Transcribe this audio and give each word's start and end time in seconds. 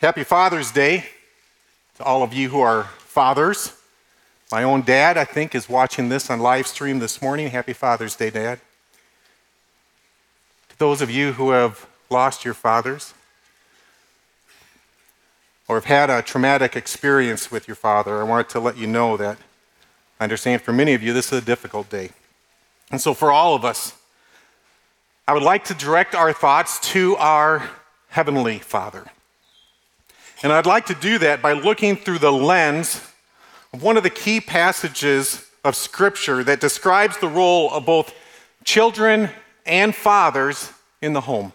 Happy 0.00 0.24
Father's 0.24 0.70
Day 0.70 1.04
to 1.98 2.04
all 2.04 2.22
of 2.22 2.32
you 2.32 2.48
who 2.48 2.62
are 2.62 2.84
fathers. 2.84 3.74
My 4.50 4.62
own 4.62 4.80
dad, 4.80 5.18
I 5.18 5.26
think, 5.26 5.54
is 5.54 5.68
watching 5.68 6.08
this 6.08 6.30
on 6.30 6.40
live 6.40 6.66
stream 6.66 7.00
this 7.00 7.20
morning. 7.20 7.50
Happy 7.50 7.74
Father's 7.74 8.16
Day, 8.16 8.30
Dad. 8.30 8.60
To 10.70 10.78
those 10.78 11.02
of 11.02 11.10
you 11.10 11.32
who 11.34 11.50
have 11.50 11.86
lost 12.08 12.46
your 12.46 12.54
fathers 12.54 13.12
or 15.68 15.76
have 15.76 15.84
had 15.84 16.08
a 16.08 16.22
traumatic 16.22 16.76
experience 16.76 17.50
with 17.50 17.68
your 17.68 17.74
father, 17.74 18.22
I 18.22 18.24
wanted 18.24 18.48
to 18.48 18.60
let 18.60 18.78
you 18.78 18.86
know 18.86 19.18
that 19.18 19.36
I 20.18 20.24
understand 20.24 20.62
for 20.62 20.72
many 20.72 20.94
of 20.94 21.02
you 21.02 21.12
this 21.12 21.30
is 21.30 21.42
a 21.42 21.44
difficult 21.44 21.90
day. 21.90 22.08
And 22.90 23.02
so, 23.02 23.12
for 23.12 23.30
all 23.30 23.54
of 23.54 23.66
us, 23.66 23.94
I 25.28 25.34
would 25.34 25.42
like 25.42 25.64
to 25.64 25.74
direct 25.74 26.14
our 26.14 26.32
thoughts 26.32 26.80
to 26.92 27.16
our 27.16 27.68
Heavenly 28.08 28.60
Father. 28.60 29.04
And 30.42 30.52
I'd 30.52 30.64
like 30.64 30.86
to 30.86 30.94
do 30.94 31.18
that 31.18 31.42
by 31.42 31.52
looking 31.52 31.96
through 31.96 32.18
the 32.20 32.32
lens 32.32 33.06
of 33.74 33.82
one 33.82 33.98
of 33.98 34.02
the 34.02 34.10
key 34.10 34.40
passages 34.40 35.46
of 35.64 35.76
Scripture 35.76 36.42
that 36.44 36.60
describes 36.60 37.18
the 37.18 37.28
role 37.28 37.70
of 37.70 37.84
both 37.84 38.14
children 38.64 39.28
and 39.66 39.94
fathers 39.94 40.72
in 41.02 41.12
the 41.12 41.20
home. 41.20 41.52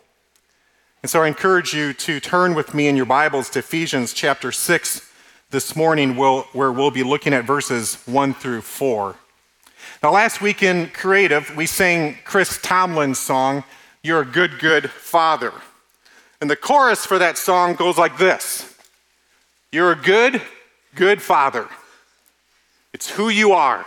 And 1.02 1.10
so 1.10 1.24
I 1.24 1.28
encourage 1.28 1.74
you 1.74 1.94
to 1.94 2.20
turn 2.20 2.54
with 2.54 2.76
me 2.76 2.88
in 2.88 2.96
your 2.96 3.08
Bibles 3.08 3.50
to 3.52 3.60
Ephesians 3.60 4.14
chapter 4.14 4.52
6 4.52 5.12
this 5.50 5.76
morning, 5.76 6.16
where 6.16 6.72
we'll 6.72 6.92
be 6.92 7.04
looking 7.04 7.34
at 7.34 7.46
verses 7.46 7.96
1 8.06 8.36
through 8.36 8.62
4. 8.62 9.16
Now, 10.04 10.12
last 10.12 10.42
week 10.42 10.62
in 10.62 10.90
Creative, 10.90 11.56
we 11.56 11.66
sang 11.66 12.20
Chris 12.24 12.60
Tomlin's 12.62 13.18
song, 13.18 13.64
You're 14.04 14.22
a 14.22 14.26
Good, 14.26 14.60
Good 14.60 14.92
Father. 14.92 15.54
And 16.40 16.50
the 16.50 16.56
chorus 16.56 17.06
for 17.06 17.18
that 17.18 17.40
song 17.40 17.74
goes 17.74 17.98
like 17.98 18.20
this 18.20 18.75
You're 19.72 19.92
a 19.92 19.96
good, 19.96 20.42
good 20.96 21.22
father. 21.22 21.68
It's 22.94 23.10
who 23.10 23.30
you 23.30 23.52
are. 23.52 23.86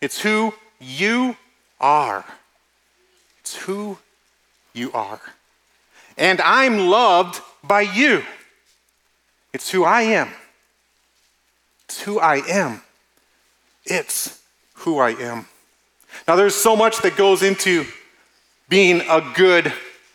It's 0.00 0.20
who 0.20 0.54
you 0.80 1.36
are. 1.80 2.24
It's 3.40 3.54
who 3.54 3.98
you 4.72 4.90
are. 4.92 5.20
And 6.16 6.40
I'm 6.40 6.88
loved 6.88 7.40
by 7.62 7.82
you. 7.82 8.22
It's 9.52 9.70
who 9.70 9.84
I 9.84 10.02
am. 10.02 10.30
It's 11.84 12.00
who 12.00 12.18
I 12.18 12.36
am. 12.48 12.82
It's 13.84 14.42
who 14.74 14.98
I 14.98 15.10
am. 15.10 15.46
Now, 16.26 16.36
there's 16.36 16.54
so 16.54 16.76
much 16.76 17.02
that 17.02 17.16
goes 17.16 17.42
into 17.42 17.84
being 18.68 19.02
a 19.02 19.20
good, 19.34 19.72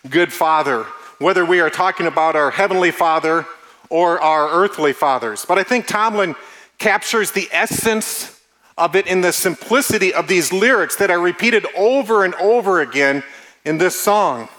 good 0.09 0.33
father, 0.33 0.83
whether 1.19 1.45
we 1.45 1.59
are 1.59 1.69
talking 1.69 2.07
about 2.07 2.35
our 2.35 2.49
heavenly 2.49 2.91
father 2.91 3.45
or 3.89 4.19
our 4.19 4.49
earthly 4.49 4.93
fathers. 4.93 5.45
But 5.45 5.57
I 5.57 5.63
think 5.63 5.87
Tomlin 5.87 6.35
captures 6.77 7.31
the 7.31 7.47
essence 7.51 8.41
of 8.77 8.95
it 8.95 9.07
in 9.07 9.21
the 9.21 9.31
simplicity 9.31 10.13
of 10.13 10.27
these 10.27 10.53
lyrics 10.53 10.95
that 10.97 11.09
are 11.09 11.19
repeated 11.19 11.65
over 11.75 12.23
and 12.23 12.35
over 12.35 12.81
again 12.81 13.23
in 13.65 13.77
this 13.77 13.99
song. 13.99 14.49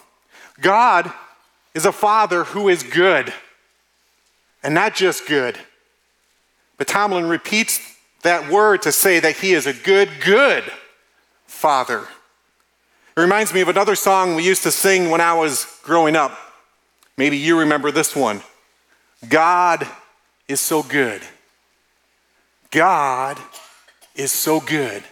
God 0.60 1.12
is 1.74 1.86
a 1.86 1.92
father 1.92 2.44
who 2.44 2.68
is 2.68 2.82
good, 2.82 3.32
and 4.62 4.74
not 4.74 4.94
just 4.94 5.26
good. 5.28 5.56
But 6.76 6.88
Tomlin 6.88 7.28
repeats 7.28 7.96
that 8.22 8.50
word 8.50 8.82
to 8.82 8.92
say 8.92 9.20
that 9.20 9.36
he 9.36 9.52
is 9.52 9.66
a 9.66 9.72
good, 9.72 10.10
good 10.24 10.64
father. 11.46 12.06
It 13.16 13.20
reminds 13.20 13.54
me 13.54 13.60
of 13.60 13.68
another 13.68 13.94
song 13.94 14.34
we 14.34 14.44
used 14.44 14.64
to 14.64 14.72
sing 14.72 15.10
when 15.10 15.20
I 15.20 15.34
was 15.34 15.66
growing 15.82 16.16
up. 16.16 16.36
Maybe 17.16 17.36
you 17.36 17.58
remember 17.58 17.90
this 17.90 18.14
one 18.16 18.42
God 19.26 19.86
is 20.46 20.60
so 20.60 20.82
good. 20.82 21.22
God 22.70 23.38
is 24.14 24.30
so 24.30 24.60
good. 24.60 25.02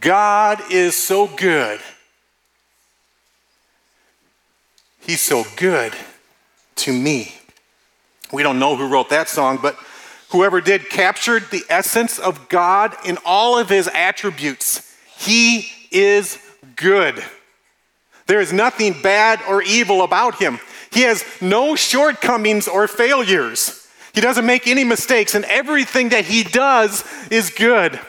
God 0.00 0.60
is 0.70 0.96
so 0.96 1.26
good. 1.26 1.80
He's 5.00 5.20
so 5.20 5.44
good 5.56 5.92
to 6.76 6.92
me. 6.92 7.34
We 8.32 8.42
don't 8.42 8.58
know 8.58 8.76
who 8.76 8.88
wrote 8.88 9.10
that 9.10 9.28
song, 9.28 9.58
but 9.60 9.78
Whoever 10.30 10.60
did 10.60 10.90
captured 10.90 11.44
the 11.50 11.64
essence 11.70 12.18
of 12.18 12.48
God 12.48 12.94
in 13.06 13.16
all 13.24 13.58
of 13.58 13.68
his 13.68 13.88
attributes. 13.88 14.94
He 15.16 15.68
is 15.90 16.38
good. 16.76 17.22
There 18.26 18.40
is 18.40 18.52
nothing 18.52 19.00
bad 19.00 19.40
or 19.48 19.62
evil 19.62 20.02
about 20.02 20.34
him. 20.34 20.58
He 20.90 21.02
has 21.02 21.24
no 21.40 21.76
shortcomings 21.76 22.68
or 22.68 22.88
failures. 22.88 23.86
He 24.14 24.20
doesn't 24.20 24.46
make 24.46 24.66
any 24.66 24.84
mistakes, 24.84 25.34
and 25.34 25.44
everything 25.44 26.08
that 26.10 26.24
he 26.24 26.42
does 26.42 27.04
is 27.30 27.50
good. 27.50 28.00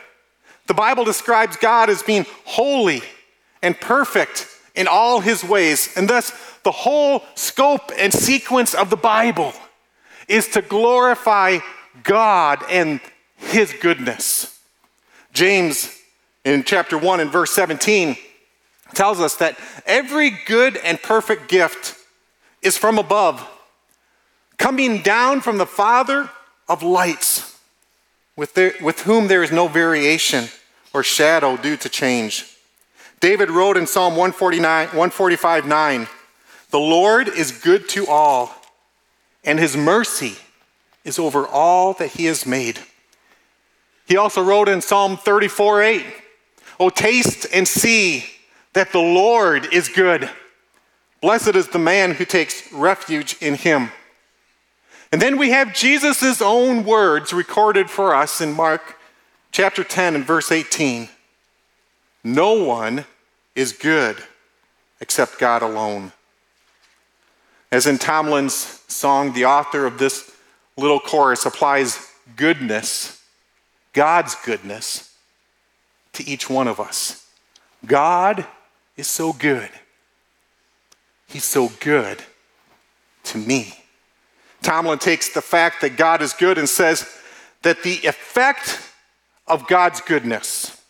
The 0.68 0.74
Bible 0.74 1.04
describes 1.04 1.58
God 1.58 1.90
as 1.90 2.04
being 2.04 2.26
holy 2.46 3.02
and 3.62 3.80
perfect 3.80 4.48
in 4.76 4.88
all 4.88 5.20
his 5.20 5.44
ways, 5.44 5.90
and 5.96 6.10
thus 6.10 6.32
the 6.64 6.72
whole 6.72 7.24
scope 7.36 7.92
and 7.98 8.14
sequence 8.14 8.74
of 8.74 8.90
the 8.90 8.98
Bible 8.98 9.54
is 10.28 10.48
to 10.50 10.62
glorify 10.62 11.60
God 12.04 12.64
and 12.70 13.02
his 13.36 13.74
goodness. 13.74 14.60
James 15.34 15.98
in 16.46 16.64
chapter 16.64 16.98
1 16.98 17.20
and 17.20 17.32
verse 17.32 17.52
17 17.52 18.16
tells 18.94 19.20
us 19.20 19.36
that 19.36 19.58
every 19.86 20.32
good 20.46 20.78
and 20.78 21.02
perfect 21.02 21.50
gift 21.50 21.96
is 22.62 22.78
from 22.78 22.98
above, 22.98 23.48
coming 24.58 25.02
down 25.02 25.42
from 25.42 25.58
the 25.58 25.66
Father 25.66 26.30
of 26.68 26.84
lights, 26.84 27.58
with, 28.36 28.58
with 28.82 29.02
whom 29.02 29.28
there 29.28 29.44
is 29.44 29.52
no 29.52 29.68
variation 29.68 30.48
or 30.94 31.04
shadow 31.04 31.58
due 31.58 31.78
to 31.78 31.90
change. 31.90 32.46
David 33.20 33.50
wrote 33.50 33.76
in 33.76 33.86
Psalm 33.86 34.14
149, 34.14 34.88
145 34.88 35.66
9, 35.66 36.08
The 36.72 36.80
Lord 36.80 37.28
is 37.28 37.52
good 37.52 37.90
to 37.90 38.08
all, 38.08 38.56
and 39.44 39.60
his 39.60 39.76
mercy 39.76 40.36
is 41.04 41.20
over 41.20 41.46
all 41.46 41.94
that 41.94 42.12
he 42.12 42.26
has 42.26 42.46
made. 42.46 42.80
He 44.06 44.18
also 44.18 44.44
wrote 44.44 44.70
in 44.70 44.82
Psalm 44.82 45.18
34 45.18 45.82
8, 45.84 46.06
Oh, 46.80 46.90
taste 46.90 47.46
and 47.54 47.68
see 47.68 48.26
that 48.74 48.92
the 48.92 49.00
Lord 49.00 49.74
is 49.74 49.90
good. 49.90 50.30
Blessed 51.22 51.56
is 51.56 51.68
the 51.68 51.80
man 51.80 52.14
who 52.14 52.26
takes 52.26 52.72
refuge 52.72 53.36
in 53.42 53.56
him. 53.56 53.92
And 55.12 55.22
then 55.22 55.38
we 55.38 55.50
have 55.50 55.74
Jesus' 55.74 56.42
own 56.42 56.86
words 56.86 57.34
recorded 57.34 57.90
for 57.90 58.16
us 58.16 58.42
in 58.42 58.54
Mark 58.54 58.98
chapter 59.52 59.84
10 59.84 60.16
and 60.16 60.26
verse 60.26 60.52
18. 60.52 61.10
No 62.24 62.54
one 62.54 63.06
is 63.56 63.74
good 63.74 64.18
except 65.02 65.40
God 65.40 65.62
alone. 65.62 66.12
As 67.72 67.86
in 67.86 67.98
Tomlin's 67.98 68.54
song, 68.88 69.34
the 69.34 69.46
author 69.46 69.86
of 69.86 69.98
this 69.98 70.32
little 70.78 71.00
chorus 71.00 71.46
applies 71.46 72.08
goodness, 72.36 73.22
God's 73.94 74.36
goodness, 74.46 75.16
to 76.14 76.28
each 76.28 76.50
one 76.50 76.68
of 76.68 76.80
us. 76.80 77.28
God 77.86 78.46
is 78.96 79.08
so 79.08 79.34
good. 79.34 79.70
He's 81.30 81.46
so 81.46 81.72
good 81.80 82.22
to 83.26 83.38
me. 83.38 83.74
Tomlin 84.62 85.00
takes 85.00 85.30
the 85.34 85.42
fact 85.42 85.82
that 85.82 85.96
God 85.96 86.22
is 86.22 86.34
good 86.34 86.58
and 86.58 86.68
says 86.68 87.08
that 87.62 87.84
the 87.84 88.00
effect 88.04 88.80
of 89.48 89.68
God's 89.68 90.02
goodness, 90.02 90.82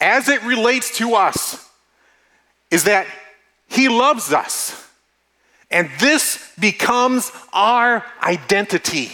as 0.00 0.28
it 0.28 0.42
relates 0.42 0.96
to 0.98 1.14
us, 1.14 1.68
is 2.70 2.84
that 2.84 3.06
He 3.68 3.88
loves 3.88 4.32
us. 4.32 4.78
And 5.70 5.88
this 6.00 6.52
becomes 6.58 7.32
our 7.52 8.04
identity. 8.22 9.12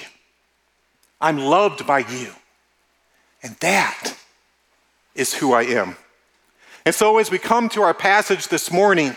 I'm 1.20 1.38
loved 1.38 1.86
by 1.86 2.00
you. 2.00 2.32
And 3.42 3.54
that 3.56 4.14
is 5.14 5.34
who 5.34 5.52
I 5.52 5.62
am. 5.62 5.96
And 6.84 6.94
so, 6.94 7.18
as 7.18 7.30
we 7.30 7.38
come 7.38 7.68
to 7.70 7.82
our 7.82 7.94
passage 7.94 8.48
this 8.48 8.72
morning, 8.72 9.14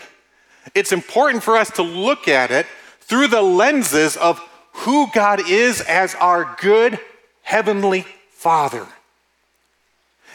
it's 0.74 0.92
important 0.92 1.42
for 1.42 1.56
us 1.56 1.70
to 1.72 1.82
look 1.82 2.28
at 2.28 2.50
it 2.50 2.66
through 3.00 3.28
the 3.28 3.42
lenses 3.42 4.16
of 4.16 4.40
who 4.72 5.08
God 5.12 5.40
is 5.48 5.80
as 5.82 6.14
our 6.14 6.56
good 6.60 6.98
heavenly 7.42 8.06
Father 8.30 8.86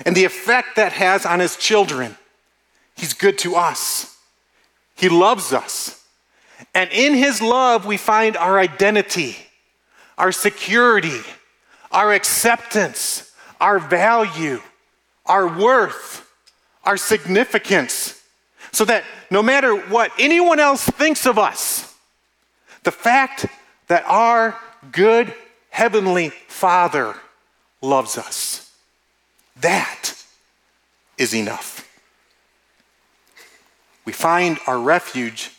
and 0.06 0.16
the 0.16 0.26
effect 0.26 0.76
that 0.76 0.94
has 0.94 1.26
on 1.26 1.40
his 1.40 1.56
children. 1.56 2.18
He's 2.96 3.14
good 3.14 3.38
to 3.40 3.56
us, 3.56 4.18
he 4.96 5.10
loves 5.10 5.54
us. 5.54 6.04
And 6.74 6.90
in 6.92 7.14
his 7.14 7.42
love, 7.42 7.86
we 7.86 7.98
find 7.98 8.36
our 8.36 8.60
identity, 8.60 9.38
our 10.18 10.32
security, 10.32 11.22
our 11.92 12.14
acceptance, 12.14 13.32
our 13.60 13.78
value, 13.80 14.60
our 15.26 15.48
worth, 15.48 16.28
our 16.84 16.98
significance. 16.98 18.17
So 18.72 18.86
that 18.86 19.04
no 19.32 19.42
matter 19.42 19.76
what 19.76 20.12
anyone 20.20 20.60
else 20.60 20.84
thinks 20.84 21.26
of 21.26 21.40
us, 21.40 21.94
The 22.88 22.92
fact 22.92 23.48
that 23.88 24.06
our 24.08 24.58
good 24.94 25.34
Heavenly 25.72 26.30
Father 26.30 27.16
loves 27.82 28.18
us. 28.18 28.74
That 29.60 30.14
is 31.18 31.36
enough. 31.36 31.86
We 34.06 34.14
find 34.14 34.58
our 34.68 34.80
refuge 34.80 35.52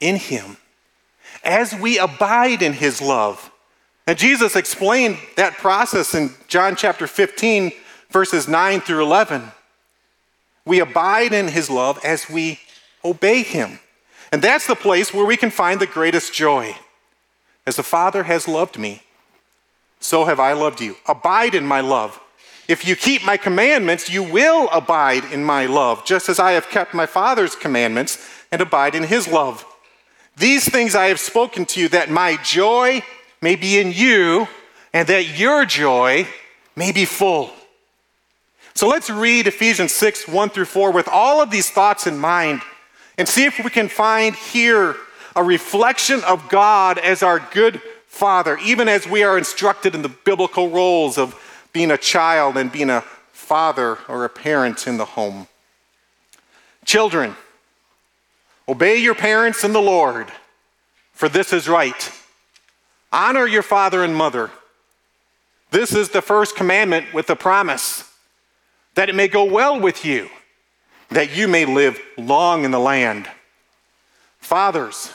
in 0.00 0.16
Him 0.16 0.56
as 1.44 1.74
we 1.74 1.98
abide 1.98 2.62
in 2.62 2.72
His 2.72 3.02
love. 3.02 3.52
And 4.06 4.16
Jesus 4.16 4.56
explained 4.56 5.18
that 5.36 5.58
process 5.58 6.14
in 6.14 6.30
John 6.48 6.76
chapter 6.76 7.06
15, 7.06 7.72
verses 8.08 8.48
9 8.48 8.80
through 8.80 9.02
11. 9.02 9.52
We 10.64 10.80
abide 10.80 11.32
in 11.32 11.48
His 11.48 11.68
love 11.68 11.98
as 12.04 12.28
we 12.28 12.60
obey 13.04 13.42
Him. 13.42 13.80
And 14.32 14.42
that's 14.42 14.66
the 14.66 14.74
place 14.74 15.12
where 15.12 15.24
we 15.24 15.36
can 15.36 15.50
find 15.50 15.80
the 15.80 15.86
greatest 15.86 16.32
joy. 16.32 16.76
As 17.66 17.76
the 17.76 17.82
Father 17.82 18.24
has 18.24 18.48
loved 18.48 18.78
me, 18.78 19.02
so 20.00 20.26
have 20.26 20.40
I 20.40 20.52
loved 20.52 20.80
you. 20.80 20.96
Abide 21.06 21.54
in 21.54 21.66
my 21.66 21.80
love. 21.80 22.20
If 22.66 22.86
you 22.86 22.96
keep 22.96 23.24
my 23.24 23.36
commandments, 23.36 24.10
you 24.10 24.22
will 24.22 24.68
abide 24.70 25.24
in 25.32 25.44
my 25.44 25.66
love, 25.66 26.04
just 26.04 26.28
as 26.28 26.38
I 26.38 26.52
have 26.52 26.68
kept 26.68 26.94
my 26.94 27.06
Father's 27.06 27.54
commandments 27.54 28.18
and 28.50 28.60
abide 28.60 28.94
in 28.94 29.04
his 29.04 29.28
love. 29.28 29.64
These 30.36 30.68
things 30.68 30.94
I 30.94 31.06
have 31.06 31.20
spoken 31.20 31.64
to 31.66 31.80
you, 31.80 31.88
that 31.88 32.10
my 32.10 32.36
joy 32.42 33.02
may 33.40 33.56
be 33.56 33.78
in 33.78 33.92
you, 33.92 34.48
and 34.92 35.08
that 35.08 35.38
your 35.38 35.64
joy 35.64 36.26
may 36.74 36.92
be 36.92 37.04
full. 37.04 37.50
So 38.76 38.88
let's 38.88 39.08
read 39.08 39.46
Ephesians 39.46 39.92
6 39.92 40.26
1 40.26 40.50
through 40.50 40.64
4 40.64 40.90
with 40.90 41.08
all 41.08 41.40
of 41.40 41.50
these 41.50 41.70
thoughts 41.70 42.08
in 42.08 42.18
mind 42.18 42.60
and 43.16 43.28
see 43.28 43.44
if 43.44 43.62
we 43.62 43.70
can 43.70 43.88
find 43.88 44.34
here 44.34 44.96
a 45.36 45.44
reflection 45.44 46.24
of 46.24 46.48
God 46.48 46.98
as 46.98 47.22
our 47.22 47.38
good 47.38 47.80
Father, 48.08 48.58
even 48.58 48.88
as 48.88 49.06
we 49.06 49.22
are 49.22 49.38
instructed 49.38 49.94
in 49.94 50.02
the 50.02 50.08
biblical 50.08 50.70
roles 50.70 51.18
of 51.18 51.40
being 51.72 51.90
a 51.90 51.98
child 51.98 52.56
and 52.56 52.70
being 52.70 52.90
a 52.90 53.02
father 53.32 53.98
or 54.08 54.24
a 54.24 54.28
parent 54.28 54.86
in 54.86 54.96
the 54.96 55.04
home. 55.04 55.46
Children, 56.84 57.36
obey 58.68 58.96
your 58.96 59.14
parents 59.14 59.62
in 59.62 59.72
the 59.72 59.82
Lord, 59.82 60.28
for 61.12 61.28
this 61.28 61.52
is 61.52 61.68
right. 61.68 62.12
Honor 63.12 63.46
your 63.46 63.62
father 63.62 64.02
and 64.02 64.16
mother. 64.16 64.50
This 65.70 65.94
is 65.94 66.08
the 66.08 66.22
first 66.22 66.56
commandment 66.56 67.12
with 67.14 67.26
the 67.28 67.36
promise 67.36 67.93
that 68.94 69.08
it 69.08 69.14
may 69.14 69.28
go 69.28 69.44
well 69.44 69.80
with 69.80 70.04
you, 70.04 70.28
that 71.10 71.36
you 71.36 71.48
may 71.48 71.64
live 71.64 72.00
long 72.16 72.64
in 72.64 72.70
the 72.70 72.78
land. 72.78 73.28
Fathers, 74.38 75.12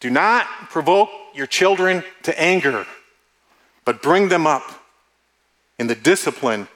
do 0.00 0.10
not 0.10 0.46
provoke 0.70 1.10
your 1.34 1.46
children 1.46 2.04
to 2.22 2.40
anger, 2.40 2.86
but 3.84 4.02
bring 4.02 4.28
them 4.28 4.46
up 4.46 4.84
in 5.78 5.86
the 5.86 5.94
discipline 5.94 6.68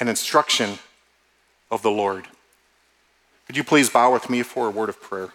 and 0.00 0.08
instruction 0.08 0.78
of 1.70 1.82
the 1.82 1.90
Lord. 1.90 2.26
Would 3.48 3.56
you 3.56 3.64
please 3.64 3.90
bow 3.90 4.12
with 4.12 4.28
me 4.28 4.42
for 4.42 4.66
a 4.66 4.70
word 4.70 4.88
of 4.88 5.00
prayer? 5.00 5.32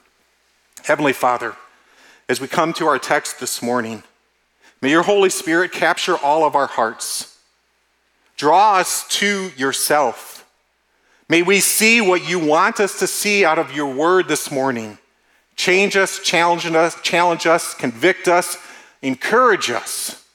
Heavenly 0.83 1.13
Father, 1.13 1.55
as 2.27 2.41
we 2.41 2.47
come 2.47 2.73
to 2.73 2.87
our 2.87 2.99
text 2.99 3.39
this 3.39 3.61
morning, 3.61 4.03
may 4.81 4.89
your 4.89 5.03
Holy 5.03 5.29
Spirit 5.29 5.71
capture 5.71 6.17
all 6.17 6.43
of 6.43 6.55
our 6.55 6.67
hearts. 6.67 7.30
Draw 8.41 8.77
us 8.77 9.07
to 9.19 9.51
yourself. 9.55 10.49
May 11.29 11.43
we 11.43 11.59
see 11.59 12.01
what 12.01 12.27
you 12.27 12.39
want 12.39 12.79
us 12.79 12.97
to 12.97 13.05
see 13.05 13.45
out 13.45 13.59
of 13.59 13.71
your 13.71 13.93
word 13.93 14.27
this 14.27 14.49
morning. 14.49 14.97
Change 15.55 15.95
us, 15.95 16.17
challenge 16.23 16.65
us, 16.65 16.99
challenge 17.03 17.45
us, 17.45 17.75
convict 17.75 18.27
us, 18.27 18.57
encourage 19.03 19.69
us 19.69 20.25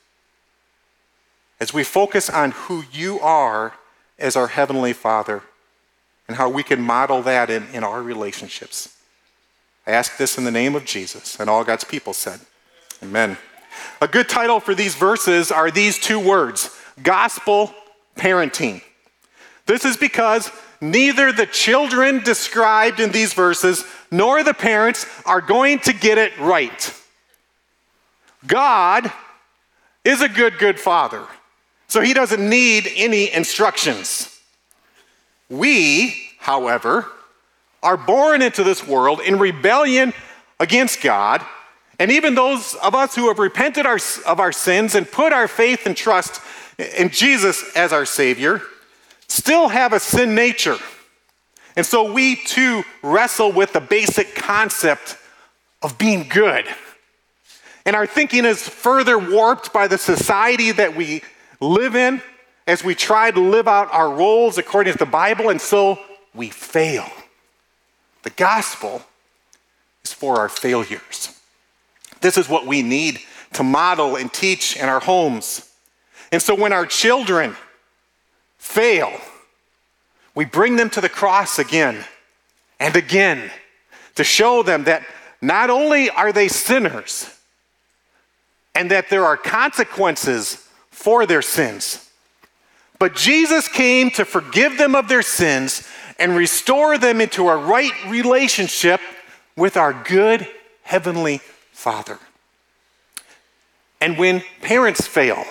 as 1.59 1.75
we 1.75 1.83
focus 1.83 2.31
on 2.31 2.53
who 2.53 2.85
you 2.93 3.19
are 3.19 3.75
as 4.21 4.37
our 4.37 4.47
Heavenly 4.47 4.93
Father 4.93 5.43
and 6.29 6.37
how 6.37 6.49
we 6.49 6.63
can 6.63 6.81
model 6.81 7.23
that 7.23 7.51
in, 7.51 7.67
in 7.73 7.83
our 7.83 8.05
relationships. 8.05 8.97
I 9.85 9.91
ask 9.91 10.17
this 10.17 10.39
in 10.39 10.45
the 10.45 10.53
name 10.53 10.77
of 10.77 10.85
Jesus, 10.85 11.41
and 11.41 11.51
all 11.51 11.65
God's 11.65 11.83
people 11.83 12.13
said, 12.13 12.39
Amen. 13.03 13.37
A 14.01 14.07
good 14.07 14.29
title 14.29 14.61
for 14.61 14.77
these 14.77 14.95
verses 14.95 15.51
are 15.51 15.73
these 15.73 15.99
two 15.99 16.21
words 16.21 16.71
gospel 17.03 17.75
parenting. 18.17 18.83
This 19.67 19.85
is 19.85 19.97
because 19.97 20.51
neither 20.81 21.33
the 21.33 21.47
children 21.47 22.21
described 22.21 23.01
in 23.01 23.11
these 23.11 23.33
verses 23.33 23.85
nor 24.11 24.43
the 24.43 24.55
parents 24.55 25.07
are 25.25 25.41
going 25.41 25.81
to 25.81 25.93
get 25.93 26.19
it 26.19 26.39
right. 26.39 26.95
God 28.47 29.11
is 30.05 30.23
a 30.23 30.29
good, 30.29 30.59
good 30.59 30.79
father. 30.79 31.27
So 31.89 32.01
he 32.01 32.15
doesn't 32.15 32.49
need 32.49 32.89
any 32.95 33.33
instructions. 33.33 34.41
We, 35.49 36.31
however, 36.39 37.07
are 37.83 37.97
born 37.97 38.43
into 38.43 38.65
this 38.65 38.87
world 38.87 39.21
in 39.21 39.39
rebellion 39.39 40.13
against 40.59 41.03
God. 41.03 41.45
And 41.99 42.11
even 42.11 42.35
those 42.35 42.75
of 42.75 42.95
us 42.95 43.15
who 43.15 43.29
have 43.29 43.39
repented 43.39 43.87
our, 43.87 43.99
of 44.27 44.41
our 44.41 44.53
sins 44.53 44.95
and 44.95 45.11
put 45.11 45.33
our 45.33 45.49
faith 45.49 45.87
and 45.87 45.97
trust 45.97 46.41
in 46.79 47.11
Jesus 47.11 47.75
as 47.75 47.93
our 47.93 48.05
Savior 48.05 48.63
still 49.29 49.69
have 49.69 49.93
a 49.93 50.01
sin 50.01 50.35
nature. 50.35 50.77
And 51.77 51.85
so 51.85 52.13
we 52.13 52.37
too 52.37 52.85
wrestle 53.03 53.53
with 53.53 53.73
the 53.73 53.81
basic 53.81 54.35
concept 54.35 55.19
of 55.83 55.99
being 55.99 56.29
good. 56.29 56.65
And 57.85 57.95
our 57.95 58.07
thinking 58.07 58.45
is 58.45 58.69
further 58.69 59.19
warped 59.19 59.73
by 59.73 59.87
the 59.87 59.99
society 59.99 60.73
that 60.73 60.97
we 60.97 61.23
live 61.61 61.95
in 61.95 62.23
as 62.67 62.83
we 62.83 62.95
try 62.95 63.31
to 63.31 63.41
live 63.41 63.69
out 63.69 63.93
our 63.93 64.13
roles 64.13 64.59
according 64.59 64.95
to 64.95 64.99
the 64.99 65.07
Bible, 65.07 65.51
and 65.51 65.61
so 65.61 65.99
we 66.35 66.51
fail. 66.51 67.07
The 68.25 68.31
gospel 68.31 69.03
is 70.05 70.13
for 70.13 70.39
our 70.39 70.49
failures. 70.49 71.41
This 72.21 72.37
is 72.37 72.49
what 72.49 72.67
we 72.67 72.83
need 72.83 73.21
to 73.53 73.63
model 73.63 74.17
and 74.17 74.33
teach 74.33 74.77
in 74.77 74.89
our 74.89 74.99
homes. 74.99 75.71
And 76.37 76.43
so 76.43 76.55
when 76.55 76.75
our 76.75 76.85
children 76.85 77.57
fail, 78.59 79.11
we 80.35 80.45
bring 80.45 80.77
them 80.77 80.91
to 80.91 81.01
the 81.01 81.09
cross 81.09 81.59
again 81.59 82.05
and 82.79 82.95
again 82.95 83.51
to 84.17 84.23
show 84.23 84.63
them 84.63 84.85
that 84.85 85.03
not 85.41 85.71
only 85.71 86.11
are 86.11 86.35
they 86.35 86.49
sinners 86.49 87.35
and 88.75 88.91
that 88.91 89.09
there 89.09 89.25
are 89.25 89.39
consequences 89.39 90.69
for 90.91 91.25
their 91.25 91.41
sins. 91.41 92.07
But 92.99 93.15
Jesus 93.15 93.67
came 93.67 94.11
to 94.11 94.27
forgive 94.27 94.77
them 94.77 94.95
of 94.95 95.09
their 95.09 95.23
sins 95.23 95.89
and 96.19 96.37
restore 96.37 96.99
them 96.99 97.23
into 97.23 97.49
a 97.49 97.57
right 97.57 97.95
relationship 98.09 99.01
with 99.57 99.79
our 99.79 99.95
good 99.95 100.47
Heavenly 100.83 101.41
Father. 101.73 102.19
And 104.03 104.19
when 104.19 104.43
parents 104.61 105.07
fail, 105.07 105.43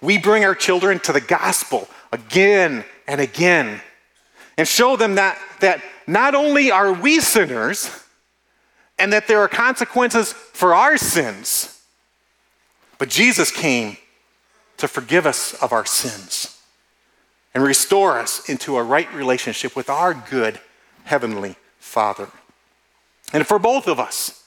we 0.00 0.18
bring 0.18 0.44
our 0.44 0.54
children 0.54 0.98
to 1.00 1.12
the 1.12 1.20
gospel 1.20 1.88
again 2.12 2.84
and 3.06 3.20
again 3.20 3.80
and 4.56 4.66
show 4.66 4.96
them 4.96 5.16
that, 5.16 5.38
that 5.60 5.82
not 6.06 6.34
only 6.34 6.70
are 6.70 6.92
we 6.92 7.20
sinners 7.20 8.04
and 8.98 9.12
that 9.12 9.28
there 9.28 9.40
are 9.40 9.48
consequences 9.48 10.32
for 10.32 10.74
our 10.74 10.96
sins, 10.96 11.80
but 12.98 13.08
Jesus 13.08 13.50
came 13.50 13.96
to 14.76 14.88
forgive 14.88 15.26
us 15.26 15.54
of 15.62 15.72
our 15.72 15.86
sins 15.86 16.60
and 17.54 17.62
restore 17.62 18.18
us 18.18 18.48
into 18.48 18.76
a 18.76 18.82
right 18.82 19.12
relationship 19.14 19.74
with 19.76 19.88
our 19.88 20.14
good 20.14 20.60
Heavenly 21.04 21.56
Father. 21.78 22.28
And 23.32 23.46
for 23.46 23.58
both 23.58 23.86
of 23.86 23.98
us, 23.98 24.44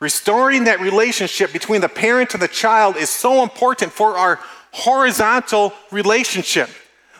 restoring 0.00 0.64
that 0.64 0.80
relationship 0.80 1.52
between 1.52 1.80
the 1.80 1.88
parent 1.88 2.34
and 2.34 2.42
the 2.42 2.48
child 2.48 2.96
is 2.96 3.08
so 3.08 3.42
important 3.42 3.92
for 3.92 4.16
our 4.16 4.40
horizontal 4.74 5.72
relationship. 5.90 6.68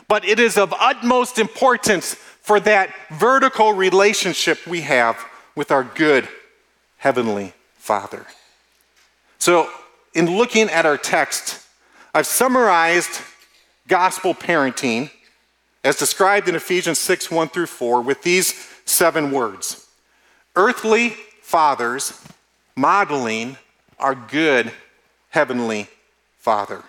But 0.07 0.25
it 0.25 0.39
is 0.39 0.57
of 0.57 0.73
utmost 0.79 1.39
importance 1.39 2.13
for 2.13 2.59
that 2.59 2.93
vertical 3.11 3.73
relationship 3.73 4.67
we 4.67 4.81
have 4.81 5.17
with 5.55 5.71
our 5.71 5.83
good 5.83 6.27
Heavenly 6.97 7.53
Father. 7.77 8.25
So, 9.39 9.69
in 10.13 10.37
looking 10.37 10.69
at 10.69 10.85
our 10.85 10.97
text, 10.97 11.65
I've 12.13 12.27
summarized 12.27 13.21
gospel 13.87 14.33
parenting 14.33 15.11
as 15.83 15.97
described 15.97 16.49
in 16.49 16.55
Ephesians 16.55 16.99
6 16.99 17.31
1 17.31 17.49
through 17.49 17.67
4 17.67 18.01
with 18.01 18.21
these 18.23 18.53
seven 18.85 19.31
words 19.31 19.87
Earthly 20.55 21.09
fathers 21.41 22.21
modeling 22.75 23.57
our 23.99 24.15
good 24.15 24.71
heavenly 25.29 25.87
Father. 26.37 26.83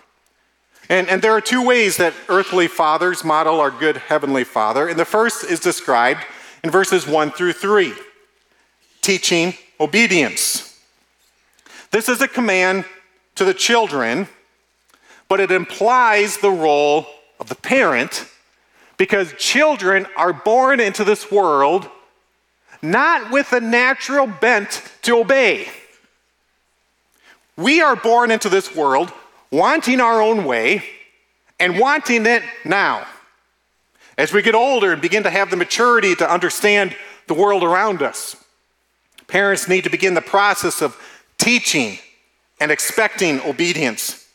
And, 0.89 1.09
and 1.09 1.21
there 1.21 1.33
are 1.33 1.41
two 1.41 1.65
ways 1.65 1.97
that 1.97 2.13
earthly 2.29 2.67
fathers 2.67 3.23
model 3.23 3.59
our 3.59 3.71
good 3.71 3.97
heavenly 3.97 4.43
Father. 4.43 4.87
And 4.87 4.97
the 4.97 5.05
first 5.05 5.43
is 5.43 5.59
described 5.59 6.21
in 6.63 6.71
verses 6.71 7.07
1 7.07 7.31
through 7.31 7.53
3 7.53 7.93
teaching 9.01 9.53
obedience. 9.79 10.79
This 11.91 12.09
is 12.09 12.21
a 12.21 12.27
command 12.27 12.83
to 13.35 13.45
the 13.45 13.53
children, 13.53 14.27
but 15.29 15.39
it 15.39 15.51
implies 15.51 16.37
the 16.37 16.51
role 16.51 17.07
of 17.39 17.47
the 17.47 17.55
parent 17.55 18.27
because 18.97 19.33
children 19.37 20.07
are 20.17 20.33
born 20.33 20.79
into 20.79 21.03
this 21.03 21.31
world 21.31 21.89
not 22.81 23.31
with 23.31 23.53
a 23.53 23.59
natural 23.59 24.27
bent 24.27 24.83
to 25.03 25.17
obey. 25.17 25.67
We 27.55 27.81
are 27.81 27.95
born 27.95 28.29
into 28.29 28.49
this 28.49 28.75
world 28.75 29.11
wanting 29.51 29.99
our 29.99 30.21
own 30.21 30.45
way 30.45 30.83
and 31.59 31.79
wanting 31.79 32.25
it 32.25 32.43
now. 32.65 33.05
As 34.17 34.33
we 34.33 34.41
get 34.41 34.55
older 34.55 34.91
and 34.93 35.01
begin 35.01 35.23
to 35.23 35.29
have 35.29 35.49
the 35.49 35.57
maturity 35.57 36.15
to 36.15 36.31
understand 36.31 36.95
the 37.27 37.33
world 37.33 37.63
around 37.63 38.01
us, 38.01 38.35
parents 39.27 39.67
need 39.67 39.83
to 39.83 39.89
begin 39.89 40.13
the 40.13 40.21
process 40.21 40.81
of 40.81 40.97
teaching 41.37 41.99
and 42.59 42.71
expecting 42.71 43.39
obedience. 43.41 44.27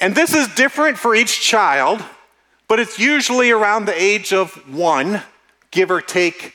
And 0.00 0.14
this 0.14 0.34
is 0.34 0.48
different 0.54 0.96
for 0.96 1.14
each 1.14 1.40
child, 1.40 2.02
but 2.68 2.80
it's 2.80 2.98
usually 2.98 3.50
around 3.50 3.84
the 3.84 4.02
age 4.02 4.32
of 4.32 4.54
one, 4.74 5.22
give 5.70 5.90
or 5.90 6.00
take 6.00 6.54